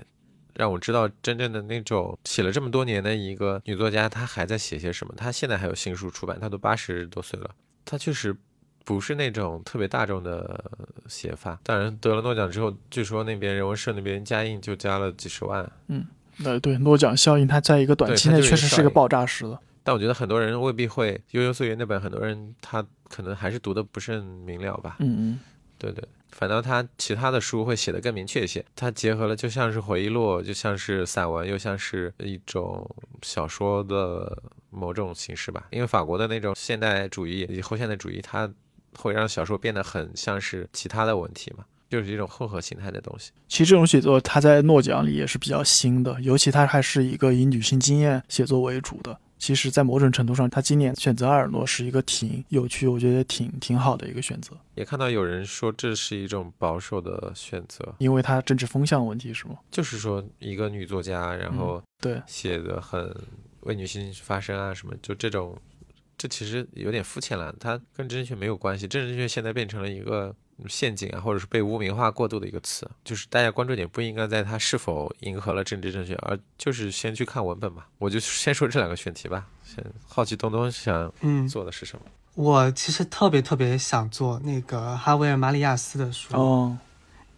[0.56, 5.14] 让我知道真正的那种写了这么多年的一个女作家，她还在写些什么。
[5.16, 7.48] 她现在还有新书出版，她都八十多岁了，
[7.84, 8.36] 她确实
[8.84, 10.64] 不是那种特别大众的
[11.06, 11.60] 写法。
[11.62, 15.70] 当然得了诺奖之后，据说那边人文社那边加印就加了几十万。
[15.86, 16.04] 嗯，
[16.42, 19.56] 对对，诺奖效应，它在一个短期内确实是一个爆炸式的。
[19.82, 24.96] 但我觉得很多人未必会《悠悠岁月》那本，很多人他可能还是读的不是很明了吧。
[25.00, 25.40] 嗯嗯，
[25.78, 28.64] 对对，反倒他其他的书会写的更明确一些。
[28.76, 32.88] 他结合了就像是回忆录，就像是散文，又像是一种
[33.22, 35.66] 小说的某种形式吧。
[35.70, 38.50] 因为法国的那种现代主义以及后现代主义，它
[38.96, 43.30] 会让小说变得很像是其他的文体嘛，就是一种混合形态的东西。
[43.48, 49.18] 其实这种写作，它在诺奖里也是比较新的，尤其它还是一个以女性经验写作为主的。
[49.40, 54.54] 其实，在某种程度上，他今年选择阿尔诺是一个挺有趣，我觉得挺挺好的一个选择。
[54.74, 59.56] 也看到有人说这是一种保守的选择，因为他政治风向问题是吗？
[59.70, 63.16] 就是说，一个女作家，然后对写的很
[63.60, 65.56] 为女性发声啊什么，就这种，
[66.18, 67.50] 这其实有点肤浅了。
[67.58, 70.36] 它跟政治学没有关系，政治正确现在变成了一个。
[70.68, 77.84] 陷阱啊，或者是被污名化过度的一个词，就是大家关注点不应该在它是否迎合了政治正确，而就是先去看文本嘛。
[77.98, 79.46] 我就先说这两个选题吧。
[79.64, 81.12] 先好奇东东想
[81.48, 82.04] 做的是什么？
[82.34, 86.76] 我其实特别特别想做那个哈维尔·马里亚斯的书哦，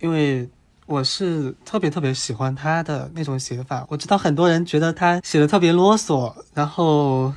[0.01, 0.49] 因为
[0.87, 3.87] 我是特别特别喜欢他的那种写法。
[3.89, 7.35] 我知道很多人觉得他写的特别啰嗦，然后。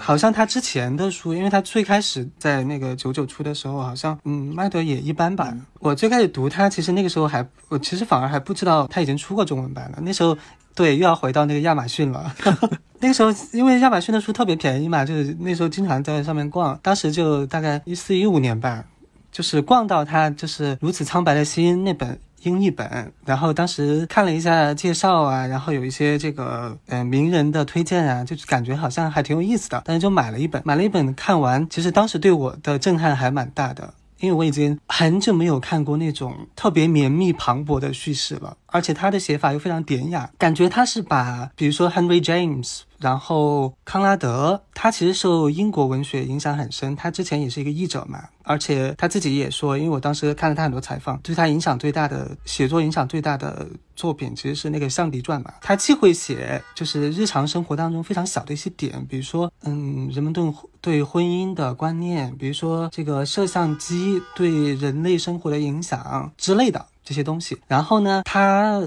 [0.00, 5.54] 好像他之前的书，因为他最开始在那个九九出的时候，好像嗯卖的也一般吧。
[5.78, 9.98] 我最开始读他，其实那个时候还我其实反而还不知道他已经出过中文版了。
[10.00, 10.36] 那时候
[10.74, 12.34] 对又要回到那个亚马逊了。
[12.98, 16.78] 那个时候因为亚马逊的书特别便宜嘛，就是那时候经常在上面逛。
[16.82, 18.84] 当时就大概一四一五年吧，
[19.30, 22.18] 就是逛到他就是如此苍白的心那本。
[22.42, 42.80] 英译本，然后当时看了一下介绍啊，然后有一些这个呃名人的推荐啊，就是感觉好像还挺有意思的，但是就买了一本，买了一本看完，其实当时对我的震撼还蛮大的，因为我已经很久没有看过那种特别绵密磅礴的叙事了，而且他的写法又非常典雅，感觉他是把比如说 Henry James。
[43.00, 55.54] 然后康拉德，他其实受英国文学影响很深，他之前也是一个译者嘛，而且他自己也说，因为我当时看了他很多采访，对他影响最大的写作影响最大的作品其实是那个《象迪传》嘛。
[55.62, 67.58] 他既会写就是日常生活当中非常小的一些点，比如说，嗯，人们对对婚姻的观念，比如说这个摄像机对人类生活的影响之类的这些东西。
[67.66, 68.86] 然后呢，他。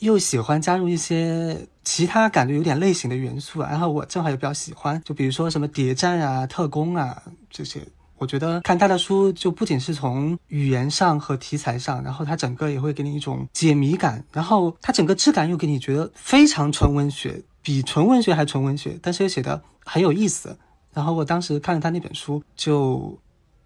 [0.00, 7.80] 又喜欢加入一些其他感觉有点类型的元素，然后我正好也比较喜欢，就比如说什么谍战啊、特工啊这些。
[8.16, 20.56] 我觉得看他的书，就不仅是从语言上和题材上，然后他整个也会给你一种解谜感，然后他整个质感又给你觉得非常纯文学，比纯文学还纯文学，但是又写的很有意思。
[20.92, 23.18] 然后我当时看了他那本书就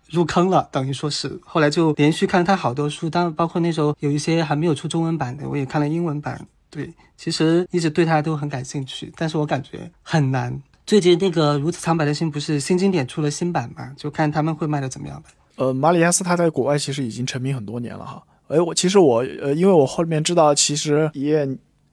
[0.08, 6.48] 入坑了，等于说是后来就连续看了他好多书，当包括那时候有一些还没有出中文版的，我也看了英文版。
[6.70, 10.62] 对，其实一直对他都很感兴趣，但是我感觉很难。
[10.86, 13.92] 最近那个如此苍白的心不是新经典出了新版嘛？
[13.96, 15.30] 就看他们会卖的怎么样吧。
[15.56, 18.22] 呃，马里亚斯他在国外其实已经成名很多年了哈。
[18.48, 21.46] 哎，我其实我呃，因为我后面知道，其实也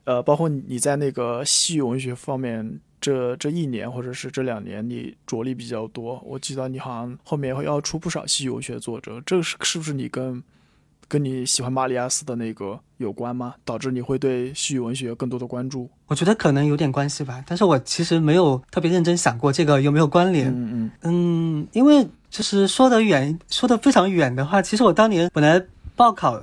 [0.04, 6.22] 呃，包括你在那个西语文学方面，这这一年或者是这两年，你着力比较多。
[6.24, 10.42] 我记得你好像后面要出不少西语文学作者，这是是不是你跟？
[11.08, 13.54] 跟你喜欢马里亚斯的那个有关吗？
[13.64, 15.88] 导致你会对西语文学有更多的关注？
[16.06, 20.48] 我觉得可能有点关系吧，但是我其实没有特别认真想过这个有没有关联。
[20.48, 25.62] 嗯嗯嗯，因为就是说的远，说的非常远的话，其实我当年本来
[25.94, 26.42] 报考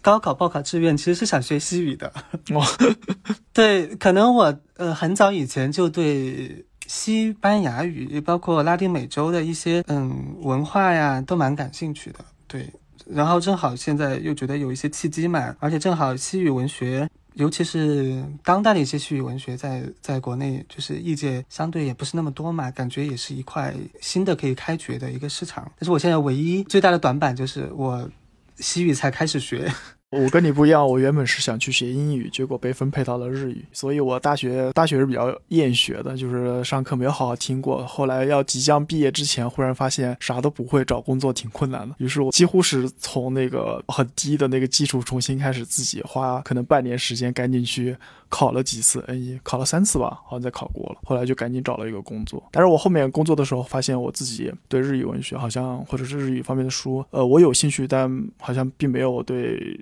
[0.00, 2.12] 高考报考志愿其实是想学西语的。
[2.52, 2.62] 哦，
[3.52, 12.18] 对，可能我呃很早以前就对西班牙语，包括拉丁美洲的一些嗯文化呀都蛮感兴趣的。
[12.46, 12.68] 对。
[13.14, 25.70] 然后正好现在又觉得有一些契机嘛，而且正好西语文学，尤其是当代的一些西语文学，在在国内就是业界相对也不是那么多嘛，感觉也是一块新的可以开掘的一个市场。
[25.78, 28.08] 但是我现在唯一最大的短板就是我
[28.56, 29.70] 西语才开始学。
[30.12, 37.86] 我跟你不一样，我原本是想去学英语，结果被分配到了日语，所以我大学大学是比较厌学的，就是上课没有好好听过。
[37.86, 41.94] 后来要即将毕业之前，忽然发现啥都不会，找工作挺困难的。
[41.96, 47.96] 于是我几乎是从那个很低的那个基础重新开始，自己花可能半年时间赶紧去
[48.28, 50.98] 考了几次 N 一，考了三次吧，好像再考过了。
[51.04, 52.44] 后来就赶紧找了一个工作。
[52.52, 59.80] 但是我后面工作的时候，发现我自己对日语文学好像或者是日语方面的书，呃，我有兴趣，但好像并没有对。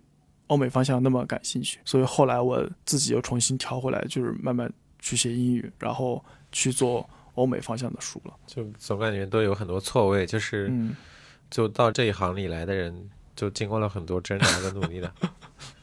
[0.50, 8.34] 欧美方向那么感兴趣，所以后来我自己又重新调回来，就是慢慢去学英语，然后去做欧美方向的书了。
[8.48, 10.72] 就总感觉都有很多错位，就是，
[11.48, 15.12] 就到这一行里来的人，就经过了很多挣扎和努力的。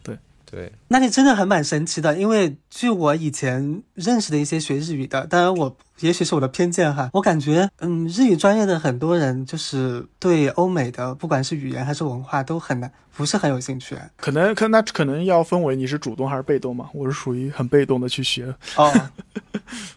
[0.50, 5.78] 对对，那你真的很蛮神奇的，因为据我以前认识的一些学日语的，当然我。
[6.02, 13.98] 也许是我的偏见哈，我感觉，嗯，日语专业的很多人就是对欧美的，不管是语言还是文化，都很难，不是很有兴趣。
[14.16, 16.88] 可能，可那可能要分为你是主动还是被动嘛？
[16.94, 18.54] 我是属于很被动的去学。
[18.76, 18.94] 哦，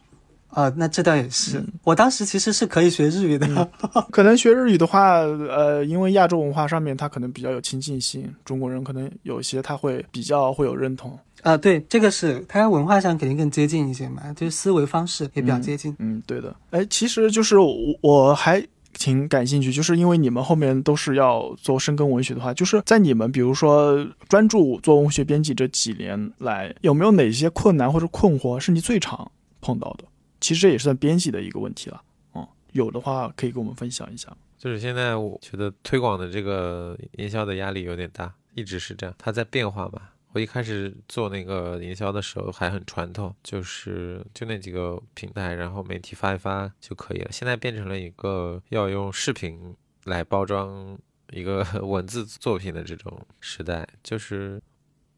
[0.53, 1.63] 啊，那这倒也是。
[1.85, 3.71] 我当时其实是可以学日语的。
[4.11, 11.19] 可能学日语的话，呃，因为亚洲文化上面他可能比较有亲近性，中国人可能有些他会比较会有认同。
[11.43, 15.95] 啊，对，这个是它文化上肯定更接近一些嘛，就是思维方式也比较接近。
[15.99, 16.55] 嗯，对的。
[16.71, 29.31] 哎，其实就是我我还挺感兴趣，就是因为你们后面都是要做深耕文学的话，就是在你们比如说专注做文学编辑这几年来，有没有哪些困难或者困惑是你最常
[29.63, 30.05] 碰到的？
[30.41, 32.03] 其实这也是算编辑的一个问题了。
[32.35, 34.35] 嗯，有的话可以跟我们分享一下。
[34.59, 40.15] 就是现在我觉得推广的这个营销的压力有点大，一直是这样，它在变化吧。
[40.33, 47.33] 我一开始做那个营销的时候还很传统，就是就那几个平台，然后媒体发一发就可以了。
[47.33, 49.75] 现在变成了一个要用视频
[50.05, 50.97] 来包装
[51.33, 54.63] 一个 文字作品的这种时代，就是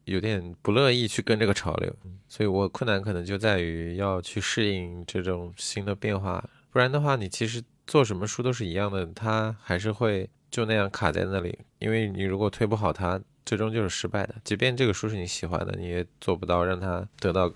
[0.05, 1.93] 有点不乐意去跟这个潮流，
[2.27, 6.43] 所以我困难可能就在于要去适应这种新的变化。
[6.71, 13.19] 不然的话，你其实做什么书都是一样的，它还是会就那样卡在那里，因为你如果推不好它。
[13.45, 17.51] 最终就是失败的，即便这个书是你喜欢的，你也做不到让它得到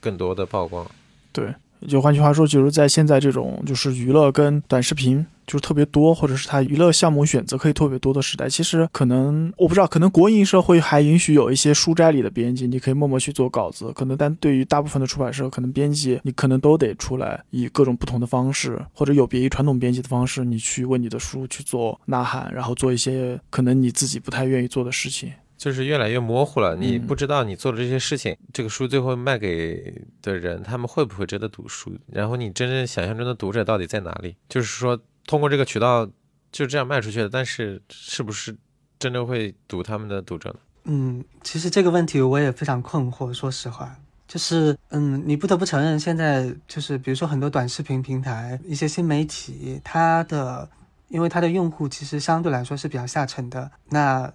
[0.00, 0.84] 更多的曝光。
[1.32, 1.54] 对，
[1.86, 5.24] 就换句话说，就是在现在这种就是娱乐跟短视频。
[5.50, 13.92] 就是特别多，或者是它娱乐项目选择可以特别多的时代，其实可能我不知道，可能国营社会还允许有一些书斋里的编辑，你可以默默去做稿子。
[13.92, 25.32] 可能但对于大部分的出版社，可能编辑你可能都得出来，以各种不同的方式，或者有别于传统编辑的方式，你去为你的书去做呐喊，然后做一些可能你自己不太愿意做的事情。
[25.58, 29.92] 就是越来越模糊了，你不知道你做的这些事情，这个书最后卖给
[30.22, 31.92] 的人，他们会不会真的读书？
[32.06, 34.36] 然后你真正想象中的读者到底在哪里？
[34.48, 34.96] 就是说。
[35.30, 36.04] 通过这个渠道
[36.50, 38.56] 就这样卖出去的，但是是不是
[38.98, 40.56] 真的会堵他们的读者呢？
[40.86, 43.32] 嗯，其实这个问题我也非常困惑。
[43.32, 50.68] 说实话，就是嗯，你不得不承认，现在就是比如说很多短视频平台、一些新媒体，它的
[51.06, 54.32] 因为它的用户其实相对来说是比较下沉的，那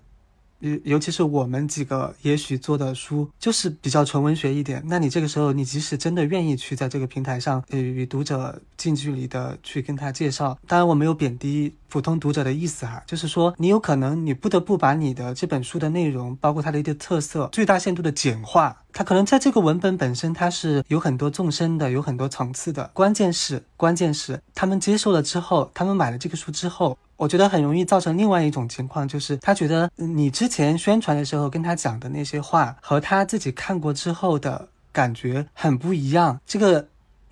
[0.60, 18.82] 尤尤其是我们几个也许做的书就是比较纯文学一点，那你这个时候你即使真的愿意去在这个平台上呃与读者近距离的去跟他介绍，当然我没有贬低普通读者的意思哈，就是说你有可能你不得不把你的这本书的内容，包括它的一些特色，最大限度的简化。
[18.94, 22.90] 它可能在这个文本本身它是有很多纵深的，有很多层次的。
[22.94, 26.98] 关键是关键是他们接受了之后，他们买了这个书之后。
[27.18, 36.40] 我觉得很容易造成另外一种情况，就是他觉得你之前宣传的时候跟他讲的那些话，和他自己看过之后的感觉很不一样。
[36.46, 36.88] 这个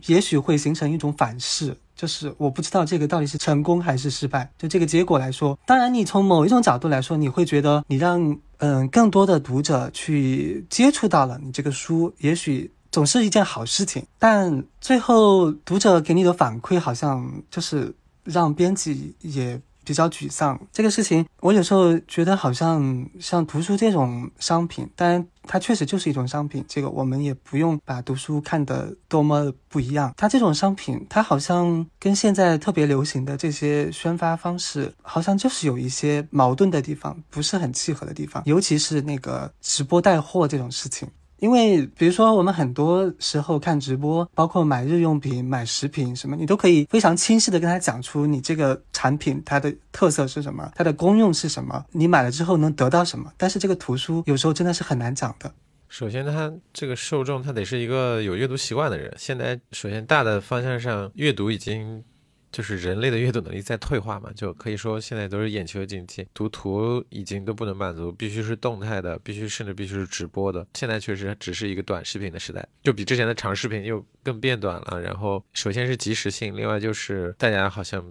[0.06, 4.50] 也许会形成一种反噬，就是我不知道这个到底是成功还是失败。
[4.58, 14.06] 就这个结果来说，当然你从某一种角度来说，你会觉得你让嗯更多的读者去接触到了你这个书，也许总是一件好事情。
[14.18, 19.60] 但最后读者给你的反馈，好像就是让编辑也。
[19.84, 26.64] 比较沮丧，这个事情我有时候觉得好像像读书这种商品，但它确实就是一种商品。
[26.68, 30.14] 这个我们也不用把读书看得多么不一样。
[30.16, 38.42] 它这种商品，它好像跟现在特别流行的这些宣发方式，好像就是有一些矛盾的地方，不是很契合的地方。
[38.46, 41.08] 尤其是那个直播带货这种事情。
[41.44, 53.30] 因为比如说，我们很多时候看直播，包括买日用品、买食品什么，你都可以非常清晰的跟他讲出你这个产品它的特色是什么，它的功用是什么，你买了之后能得到什么。
[53.36, 55.54] 但是这个图书有时候真的是很难讲的。
[55.90, 59.14] 首先，它这个受众他得是一个有阅读习惯的人。
[59.18, 62.06] 现在，首先大的方向上，阅读已经。
[62.54, 70.66] 就是人类的阅读能力在退化嘛，就可以说现在都是眼球经济，读图已经都不能满足，必须是动态的，必须甚至必须是直播的。
[70.76, 75.02] 现在确实只是一个短视频的时代，就比之前的长视频又更变短了。
[75.02, 78.06] 然后首先是及时性，另外就是大家好像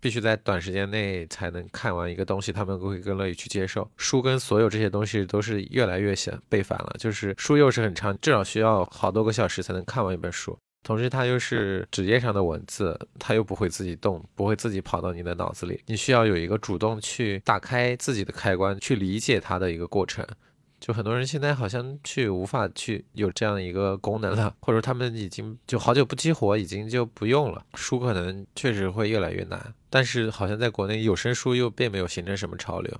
[0.00, 3.90] 必须在短时间内才能看完一个东西，他们会更乐意去接受。
[3.96, 10.56] 书跟所有这些东西都是越来越想背反了，就是书又是很长，至少需要好多个小时才能看完一本书。
[10.82, 15.80] 同时，它又是纸页上的文字，它又不会自己动，不会自己跑到你的脑子里。
[15.86, 20.26] 你需要有一个主动去打开自己的开关，去理解它的一个过程。
[20.80, 27.64] 就很多人现在好像去无法去有这样一个功能了，或者他们已经就好久不激活，已经就不用了。
[27.74, 32.92] 书可能确实会越来越难，但是好像在国内有声书又并没有形成什么潮流。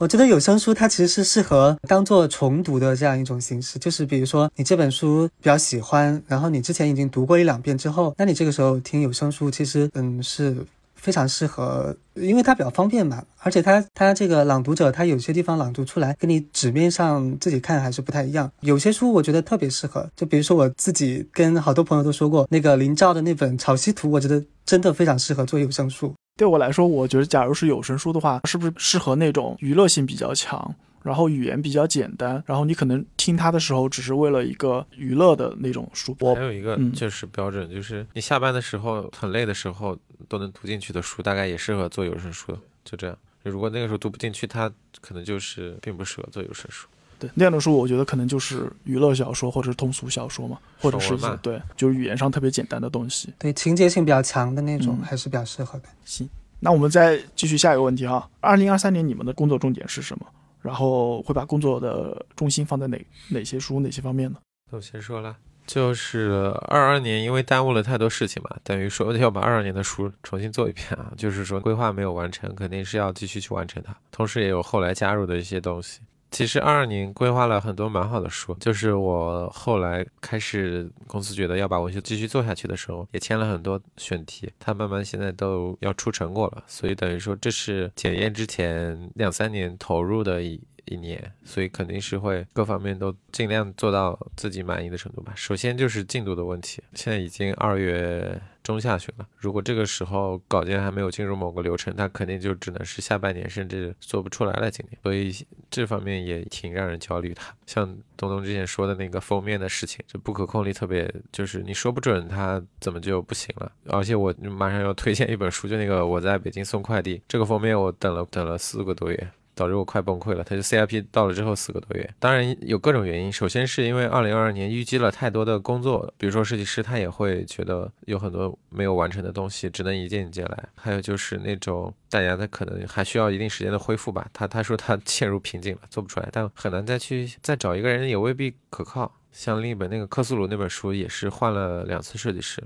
[0.00, 10.56] 我觉得有声书它其实是适合当做重读的这样一种形式，就是比如说你这本书比较喜欢，然后你之前已经读过一两遍之后，那你这个时候听有声书，其实嗯是
[10.96, 18.50] 非常适合，因为它比较方便嘛，而且它它这个朗读者他有些地方朗读出来跟你纸面上自己看还是不太一样。
[18.62, 26.12] 有些书我觉得特别适合，就比如说我自己跟好多朋友都说过，那个林兆的那本《潮汐图》，我觉得真的非常适合做有声书。
[26.36, 36.12] 对我来说，我觉得假如是有声书的话，是不是适合那种娱乐性比较强，然后语言比较简单，然后你可能听它的时候只是为了一个娱乐的那种书。
[36.34, 39.96] 还有一个就是标准，就是你下班的时候很累的时候
[40.28, 42.58] 都能读进去的书，大概也适合做有声书。
[42.84, 44.68] 就这样，如果那个时候读不进去，它
[45.00, 46.88] 可能就是并不适合做有声书。
[47.18, 53.32] 对那样的书，我觉得可能就是娱乐小说或者是通俗小说嘛，或者是对，就是语言上特别简单的东西。
[53.38, 55.88] 对，情节性比较强的那种还是比较适合的。
[56.04, 56.28] 行，
[56.60, 58.28] 那我们再继续下一个问题哈。
[58.40, 60.26] 二零二三年你们的工作重点是什么？
[60.62, 62.98] 然后会把工作的重心放在哪
[63.28, 64.38] 哪些书哪些方面呢？
[64.70, 65.36] 我先说了，
[65.66, 71.12] 就是二二年因为耽误了太多事情嘛，等于说要把二二年的书重新做一遍啊。
[71.18, 73.94] 就是说规划没有完成，肯定是要继续去完成它。
[74.10, 76.00] 同时也有后来加入的一些东西。
[76.34, 95.32] 其实二二年规划了很多蛮好的书，就是我后来开始公司觉得要把文学继续做下去的时候，也签了很多选题，它慢慢现在都要出成果了，所以等于说这是检验之前两三年投入的一一年，所以肯定是会各方面都尽量做到自己满意的程度吧。
[95.36, 98.40] 首先就是进度的问题，现在已经二月。
[98.64, 104.70] 中下旬了，如果这个时候稿件还没有进入某个流程，它肯定就只能是下半年，甚至做不出来了。
[104.70, 105.30] 今年，所以
[105.70, 107.42] 这方面也挺让人焦虑的。
[107.66, 113.70] 像东东之前说的那个封面的事情，就不可控力特别，就是你说不准它怎么就不行了。
[113.88, 119.30] 而且我马上要推荐一本书，就那个我在北京送快递，这个封面我等了等了四个多月。
[119.54, 120.42] 导致我快崩溃了。
[120.42, 123.32] 他就 CIP 到了之后四个多月，当然有各种原因。
[123.32, 130.68] 首先是因为二零二二年淤积了太多的工作，比如说设计师他也会觉得有很多没有完成的东西，只能一件一件来。
[130.74, 134.28] 还有就是那种大家他可能还需要一定时间的恢复吧。
[134.32, 139.10] 他他说他 陷入瓶颈了，做不出来，但很难再去再找一个人也未必可靠。
[139.32, 142.62] 像另一本那个克苏鲁那本书也是换了两次设计师，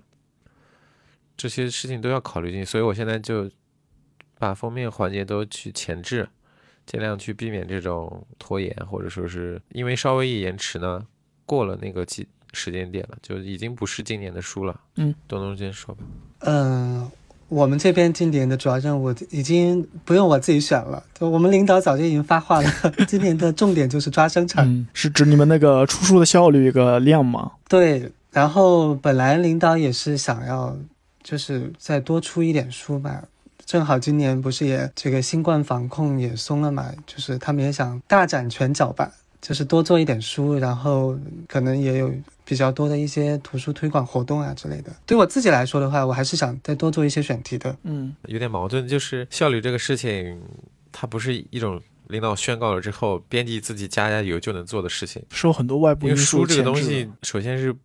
[1.36, 2.64] 这些事情都要考虑进去。
[2.64, 3.50] 所以我现在就
[4.38, 6.28] 把封面环节都去前置。
[6.90, 11.04] 尽量去避免这种拖延，或者说是因为稍微一延迟呢，
[11.44, 14.80] 过了那个季时间点了，就已经不是今年的书了。
[14.96, 16.02] 嗯，东东先说吧。
[16.40, 17.06] 嗯，
[17.48, 22.70] 我们这边今年的主要任务已经不用我自己选了，就我们领导早就已经发话了，
[23.06, 24.66] 今年的重点就是抓生产。
[24.66, 27.52] 嗯，是指你们那个出书的效率一个量吗？
[27.68, 30.74] 对，然后本来领导也是想要，
[31.22, 33.22] 就是再多出一点书吧。
[33.68, 39.12] 正好今年不是也这个新冠防控也松了嘛，就是他们也想大展拳脚吧，
[39.42, 41.14] 就是多做一点书，然后
[41.46, 42.10] 可能也有
[42.46, 44.90] 比较多的一些图书推广活动啊之类的。
[45.04, 47.76] 对我自己来说的话，我还是想再多做一些选题的。
[47.82, 50.40] 嗯，有点矛盾，就是效率这个事情，
[50.90, 57.76] 它不是一种领导宣告了之后，编辑自己加加油就能做的事情，受很多外部因素书这个东西，首先是。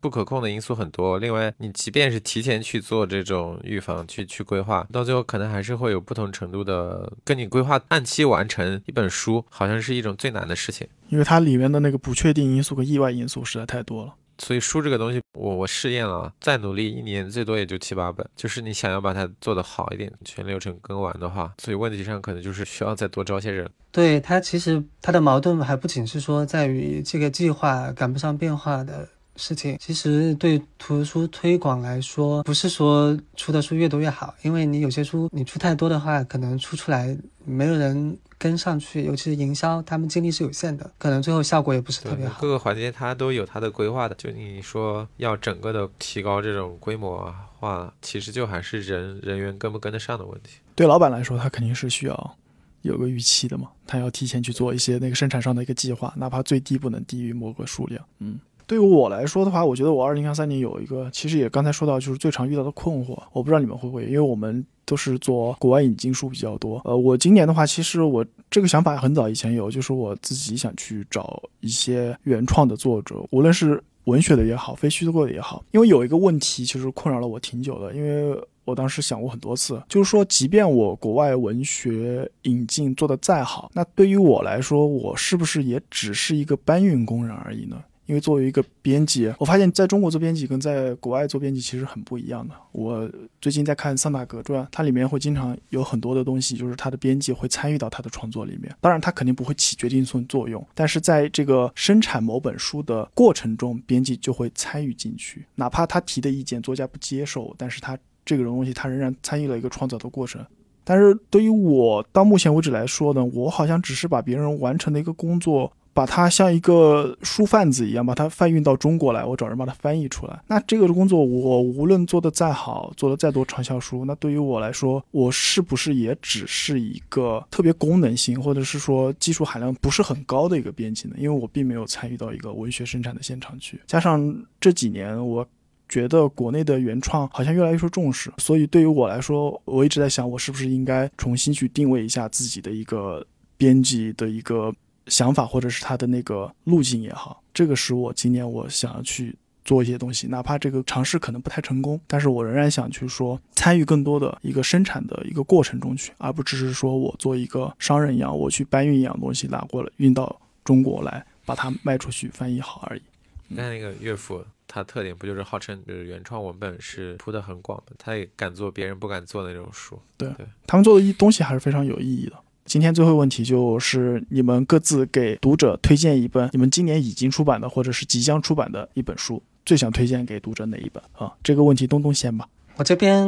[0.00, 14.14] 不可控的因素很多，另外，你即便是提前去做这种预防，去去规划，到最后可能还是会有不同程度的跟你规划按期完成一本书，好像是一种最难的事情，因为它里面的那个不确定因素和意外因素实在太多了。
[14.38, 23.70] 所以书这个东西，我我试验了，再努力一年最多也就七八本，就是你想要把它做得好一点，全流程跟完的话，所以问题上可能就是需要再多招些人。
[23.92, 29.06] 对它其实它的矛盾还不仅是说在于这个计划赶不上变化的。
[29.40, 42.40] 事情其实对图书推广来说，不是说出的书越多越好，因为你有些书你出太多的话，可能出出来没有人跟上去，尤其是营销，他们精力是有限的，可能最后效果也不是特别好。
[42.40, 50.58] 各个环节它都有它的规划的，就你说要整个的提高这种规模化，其实就还是人人员跟不跟得上的问题。
[50.74, 52.36] 对老板来说，他肯定是需要
[52.82, 58.38] 有个预期的嘛，他要提前去做一些那个生产上的一个计划，哪怕最低不能低于某个数量，嗯。
[58.70, 63.20] 对于我来说的话，我觉得我二零二三年有一个，其实也刚才说到，就是最常遇到的困惑。
[63.32, 66.80] 我不知道你们会不会，因为我们都是做国外引进书比较多。
[66.84, 75.64] 呃，我今年的话，其实我这个想法很早以前有，就是我自己想去找一些原创的作者，无论是文学的也好，非虚构的也好。
[75.72, 87.82] 因为有一个问题，其实困扰了我挺久的，因为我当时想过很多次，就是说，即便我国外文学引进做得再好，那对于我来说，我是不是也只是一个搬运工人而已呢？
[88.10, 92.52] 因为作为一个编辑，我发现在中国做编辑跟在国外做编辑其实很不一样的。
[92.72, 93.08] 我
[93.40, 98.74] 最近在看《桑塔格传》，它里面会经常有很多的东西，就是他的编辑会参与到他的创作里面。
[98.80, 105.46] 当然，他肯定不会起决定性作用，但是在这个生产某本书的过程中，编辑就会参与进去。
[105.54, 110.44] 哪怕他提的意见作家不接受，但是他这个东西他仍然参与了一个创造的过程。
[110.82, 115.72] 但是对于我到目前为止来说呢，我好像只是把别人完成的一个工作。
[115.92, 120.40] 把它像一个书贩子一样，把它贩运到中国来，我找人把它翻译出来。
[120.46, 131.16] 那这个工作，我无论做得再好，做得再多畅销书，那对于我来说，我是不是也只是一个特别功能性，或者是说技术含量不是很高的一个编辑呢？
[131.18, 133.80] 因为我并没有参与到一个文学生产的现场去。
[133.86, 135.46] 加上这几年，我
[135.88, 143.26] 觉得国内的原创好像越来越受重视，所以对于我来说，我一直在想，我是不是应该重新去定位一下自己的一个
[143.56, 144.72] 编辑的一个。
[145.10, 163.02] 想法或者是他的那个路径也好，这个是我今年我想要去做一些东西，哪怕这个尝试可能不太成功，但是我仍然想去说参与更多的一个生产的一个过程中去，而不只是说我做一个商人一样，我去搬运一样东西拿过来运到中国来，把它卖出去翻译好而已。
[163.48, 169.98] 那那个岳父，他特点不就是号称就是原创文本是铺的很广的，他也敢做别人不敢做的那种书。
[170.16, 172.36] 对，对他们做的一东西还是非常有意义的。
[172.70, 181.32] 今天最后问题就是你们各自给读者推荐一本你们今年已经出版的或者是即将出版的一本书，最想推荐给读者哪一本啊？
[181.42, 182.48] 这个问题东东先吧。
[182.76, 183.26] 我这边，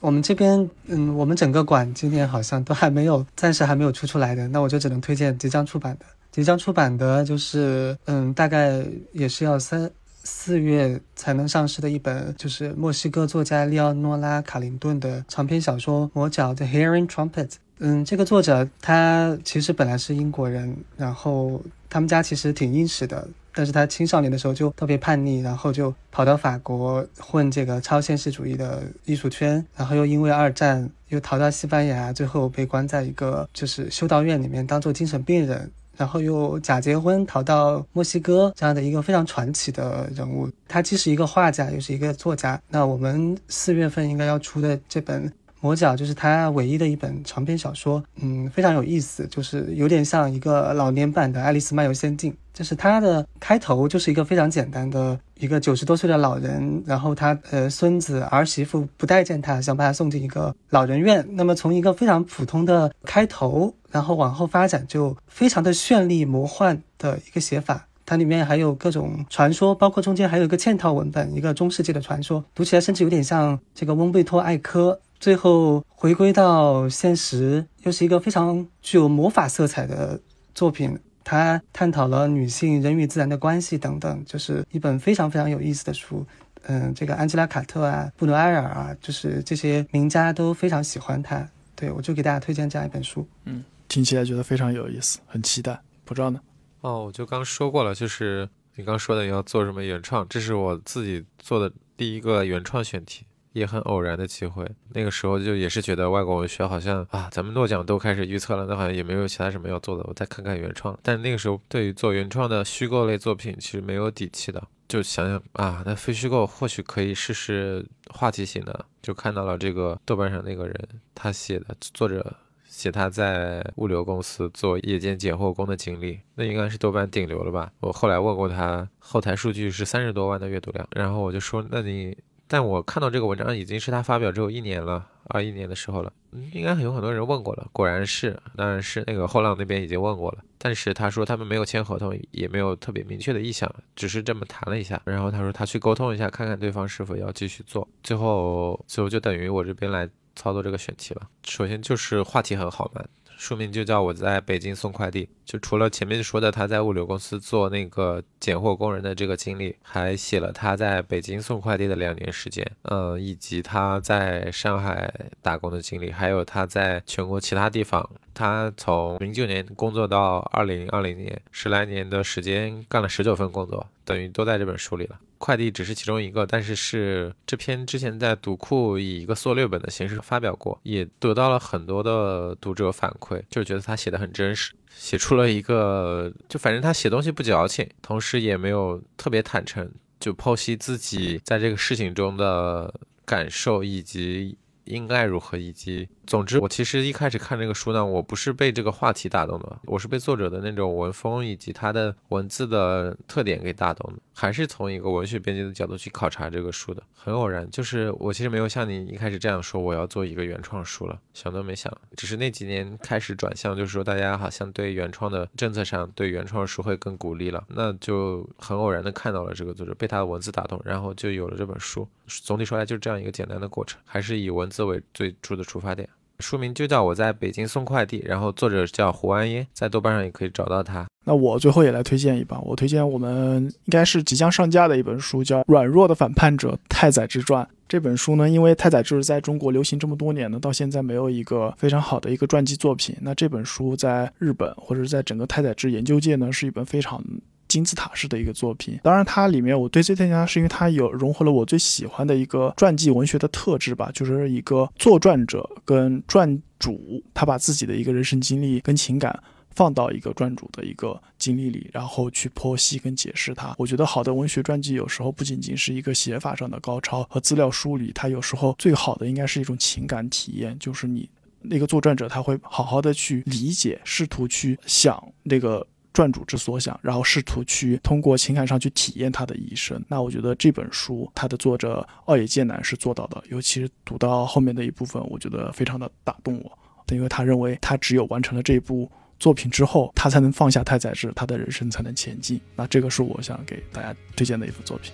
[0.00, 6.06] 我们这边，嗯，我们整个馆今年好像都还没有，暂时还没有出出来的，那我就只能推荐即将出版的。
[6.32, 8.82] 即将出版的就是，嗯，大概
[9.12, 9.90] 也是要三
[10.24, 17.48] 四月才能上市的一本，就是墨西哥作家利奥诺拉卡林顿的长篇小说《魔角》的《Hearing Trumpet》。
[17.80, 40.50] 嗯，这个作者他其实本来是英国人，然后他们家其实挺殷实的，但是他青少年的时候就特别叛逆，然后就跑到法国混这个超现实主义的艺术圈，然后又因为二战又逃到西班牙，最后被关在一个就是修道院里面当做精神病人，然后又假结婚逃到墨西哥这样的一个非常传奇的人物。
[40.66, 42.60] 他既是一个画家，又是一个作家。
[42.70, 45.32] 那我们四月份应该要出的这本。
[45.60, 52.32] 魔角就是他唯一的一本长篇小说，嗯，非常有意思，就是有点像一个老年版的《爱丽丝漫游仙境》。
[52.52, 61.24] 就是它的开头就是一个非常简单的一个九十多岁的老人，然后他呃孙子儿媳妇不待见他，想把他送进一个老人院。
[61.30, 67.86] 那么从一个非常普通的开头然后往后发展就非常的绚丽魔幻的一个写法。
[68.04, 74.98] 它里面还有各种传说，包括中间还有一个嵌套文本，一个中世纪的传说，读起来甚至有点像这个翁贝托艾科。
[75.20, 80.20] 最后回归到现实，又是一个非常具有魔法色彩的
[80.54, 80.98] 作品。
[81.24, 86.24] 它探讨了女性、人与自然的关系等等，就是一本非常非常有意思的书。
[86.62, 91.46] 嗯，这个安吉拉·卡特啊，布努埃尔啊，就是这些名家都非常喜欢它。
[91.76, 93.28] 对我就给大家推荐这样一本书。
[93.44, 95.78] 嗯，听起来觉得非常有意思，很期待。
[96.04, 96.40] 不知道呢？
[96.80, 103.26] 哦，我就刚说过了，就是你刚说的你要做什么原创，这是我自己做的第一个原创选题，
[103.58, 104.66] 也很偶然的机会。
[104.94, 110.98] 那个时候就也是觉得外国文学好像啊，咱们诺奖都开始预测了，那好像也没有其他什么要做的，我再看看原创。
[111.02, 122.34] 但那个时候对于做原创的虚构类作品其实没有底气的，就想想啊，那非虚构或许可以试试话题型的，就看到了这个豆瓣上那个人他写的作者。
[122.70, 127.72] 写他在物流公司做夜间拣货工的经历，那应该是豆瓣顶流了吧？
[127.80, 130.86] 我后来问过他，后台数据是三十多万的阅读量。
[130.94, 132.16] 然后我就说，那你，
[132.48, 136.12] 但我看到这个文章已经是他发表之后一年了，二一年的时候了，
[136.52, 137.68] 应该有很多人问过了。
[137.72, 145.00] 果然是，当然是那个后浪那边已经问过了，但是他说他们没有签合同，也没有特别明确的意向，只是这么谈了一下。
[145.04, 147.86] 然后他说他去沟通一下，看看对方是否要继续做。
[148.02, 150.08] 最后，最后就等于我这边来。
[150.36, 153.04] 操作这个选题了，首先就是话题很好嘛，
[153.38, 155.28] 书名就叫我在北京送快递。
[155.44, 165.10] 就除了前面说的他在物流公司做那个拣货工人的这个经历，还写了他在北京送快递的两年时间，嗯，以及他在上海
[165.40, 175.18] 打工的经历，还有他在全国其他地方，他从零九年工作到二零二零年，十来年的时间干了十九份工作，等于都在这本书里了。
[175.38, 192.92] 快递只是其中一个，但是是这篇之前在读库以一个缩略本的形式发表过，也得到了很多的读者反馈，就觉得他写的很真实，写出了一个就反正他写东西不矫情，同时也没有特别坦诚，就剖析自己在这个事情中的
[193.24, 194.56] 感受以及
[194.88, 196.08] 应该如何以及。
[196.26, 207.02] 总之，我其实一开始看这个书呢，我不是被这个话题打动的，我是被作者的那种文风以及他的文字的特点给打动的，还是从一个文学编辑的角度去考察这个书的。
[207.14, 211.90] 很偶然，就是我其实没有像你一开始这样说，我要做一个原创书了，想都没想。
[212.14, 222.06] 只是那几年开始转向，就是说大家好像对原创的政策上对原创书会更鼓励了，那就很偶然的看到了这个作者，被他的文字打动，然后就有了这本书。
[222.26, 226.08] 总体说来，就是这样一个简单的过程，还是以文字作为最初的出发点。
[226.38, 231.04] 书名就叫我在北京送快递，然后作者叫胡安英，在豆瓣上也可以找到他。
[231.24, 237.64] 那我最后也来推荐一本，我推荐我们应该是即将上架的一本书，叫《软弱的反叛者：太宰治传》。
[237.88, 243.16] 这本书呢，因为太宰治在中国流行这么多年呢，到现在没有一个非常好的一个传记作品。
[243.20, 247.20] 那这本书在日本或者在整个太宰治研究界呢，是一本非常。
[247.68, 259.38] 金字塔式的一个作品，当然它里面我对这推荐它是因为它有融合了我最喜欢的一个传记文学的特质吧，就是一个作传者跟传主，他把自己的一个人生经历跟情感
[259.74, 263.74] 放到一个传主的一个经历里，然后去剖析跟解释它。
[263.78, 271.28] 我觉得好的文学传记有时候不仅仅是一个写法上的高超和资料梳理，它有时候最好的应该是一种情感体验，就是你
[271.60, 275.86] 那个作传者他会好好的去理解，试图去想那个。
[276.18, 280.04] 传主之所想，然后试图去通过情感上去体验他的一生。
[280.08, 283.40] 那我觉得这本书，它的作者奥野健男是做到的。
[283.50, 286.78] 尤其是读到后面的一部分，我觉得非常的打动我。
[287.12, 289.08] 因为他认为，他只有完成了这部
[289.38, 292.60] 作品之后，他才能放下太宰治，他的人生才能前进。
[292.74, 295.12] 那这个是我想给大家推荐的一部作品。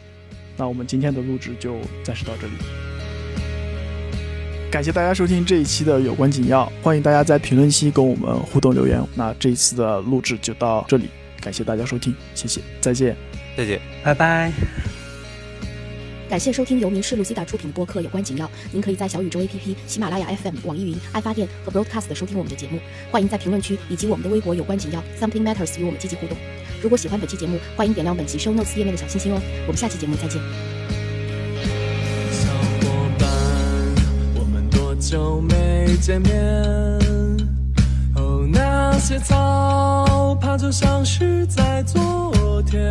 [0.57, 2.55] 那我们今天的录制就暂时到这里。
[4.75, 9.01] 感谢大家收听这一期的有关紧要，欢迎大家在评论区跟我们互动留言。
[9.15, 11.09] 那这一次的录制就到这里，
[11.41, 13.17] 感谢大家收听，谢谢，再见，
[13.57, 14.51] 再见，拜拜。
[16.29, 22.81] 感谢收听由民事路西达出品的播客有关紧要，您可以在小宇宙 APP、喜马拉雅 FM、网易云、爱发电和 Broadcast 收听我们的节目。
[23.13, 26.37] 欢迎在评论区以及我们的微博有关紧要 Something Matters 与我们积极互动。
[26.83, 29.41] 如果喜欢本期节目，欢迎点亮本期 Show Notes 页面的小心心哦。
[29.69, 30.84] 我们下期节目再见。
[35.07, 36.33] 久没见面，
[38.17, 42.83] 哦，那些草怕就像是在昨天，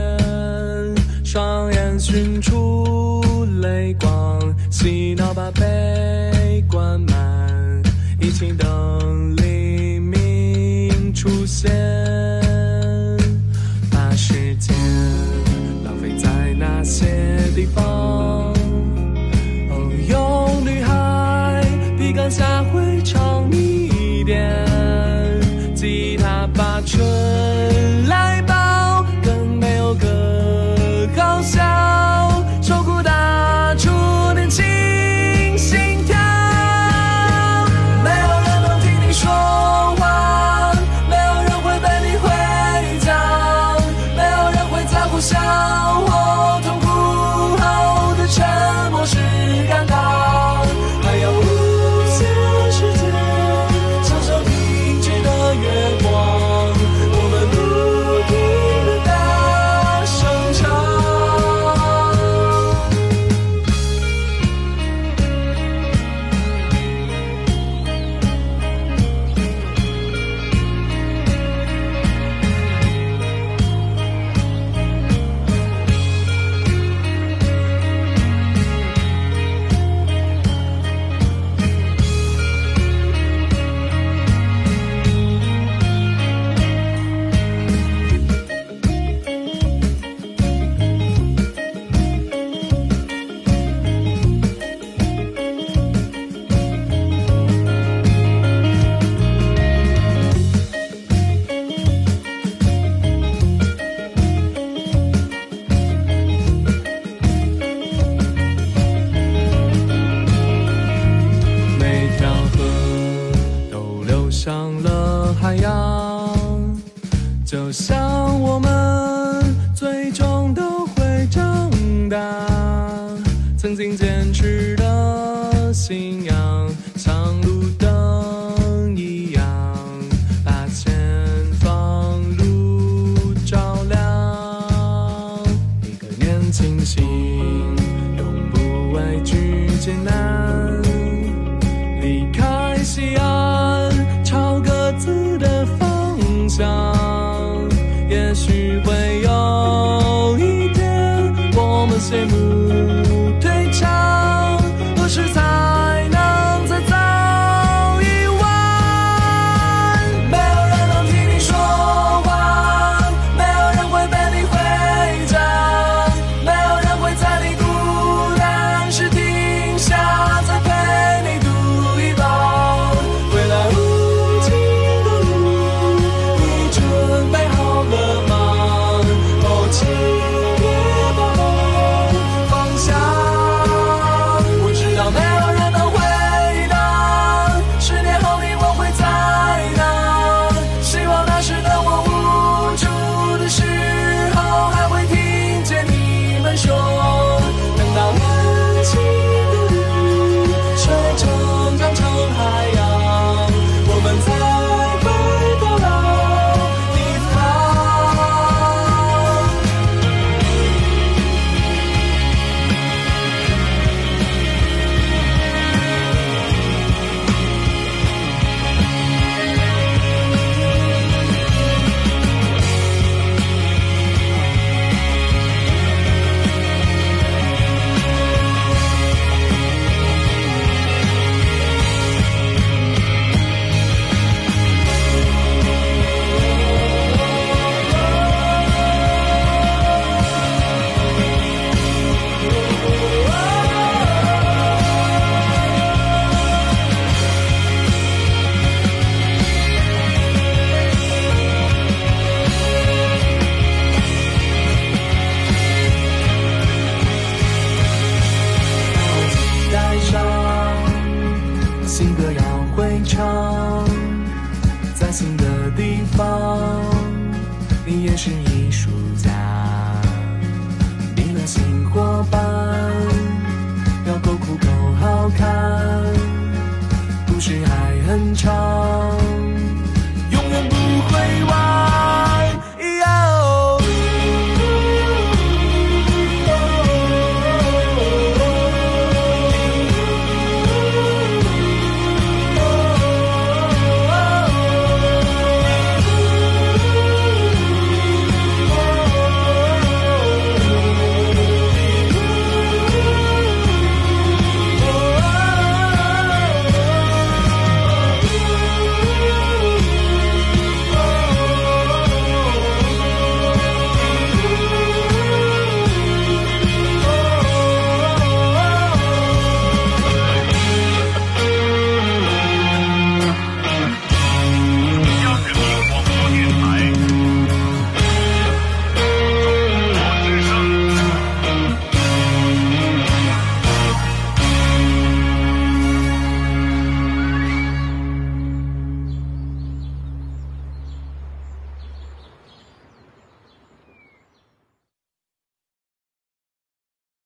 [1.25, 3.23] 双眼寻出
[3.61, 7.81] 泪光，洗脑把悲关满，
[8.21, 11.71] 一起等黎明出现，
[13.89, 14.75] 把时间
[15.83, 17.07] 浪费在那些
[17.55, 18.52] 地方。
[22.33, 24.65] 下会唱一遍，
[25.75, 27.52] 吉他把春。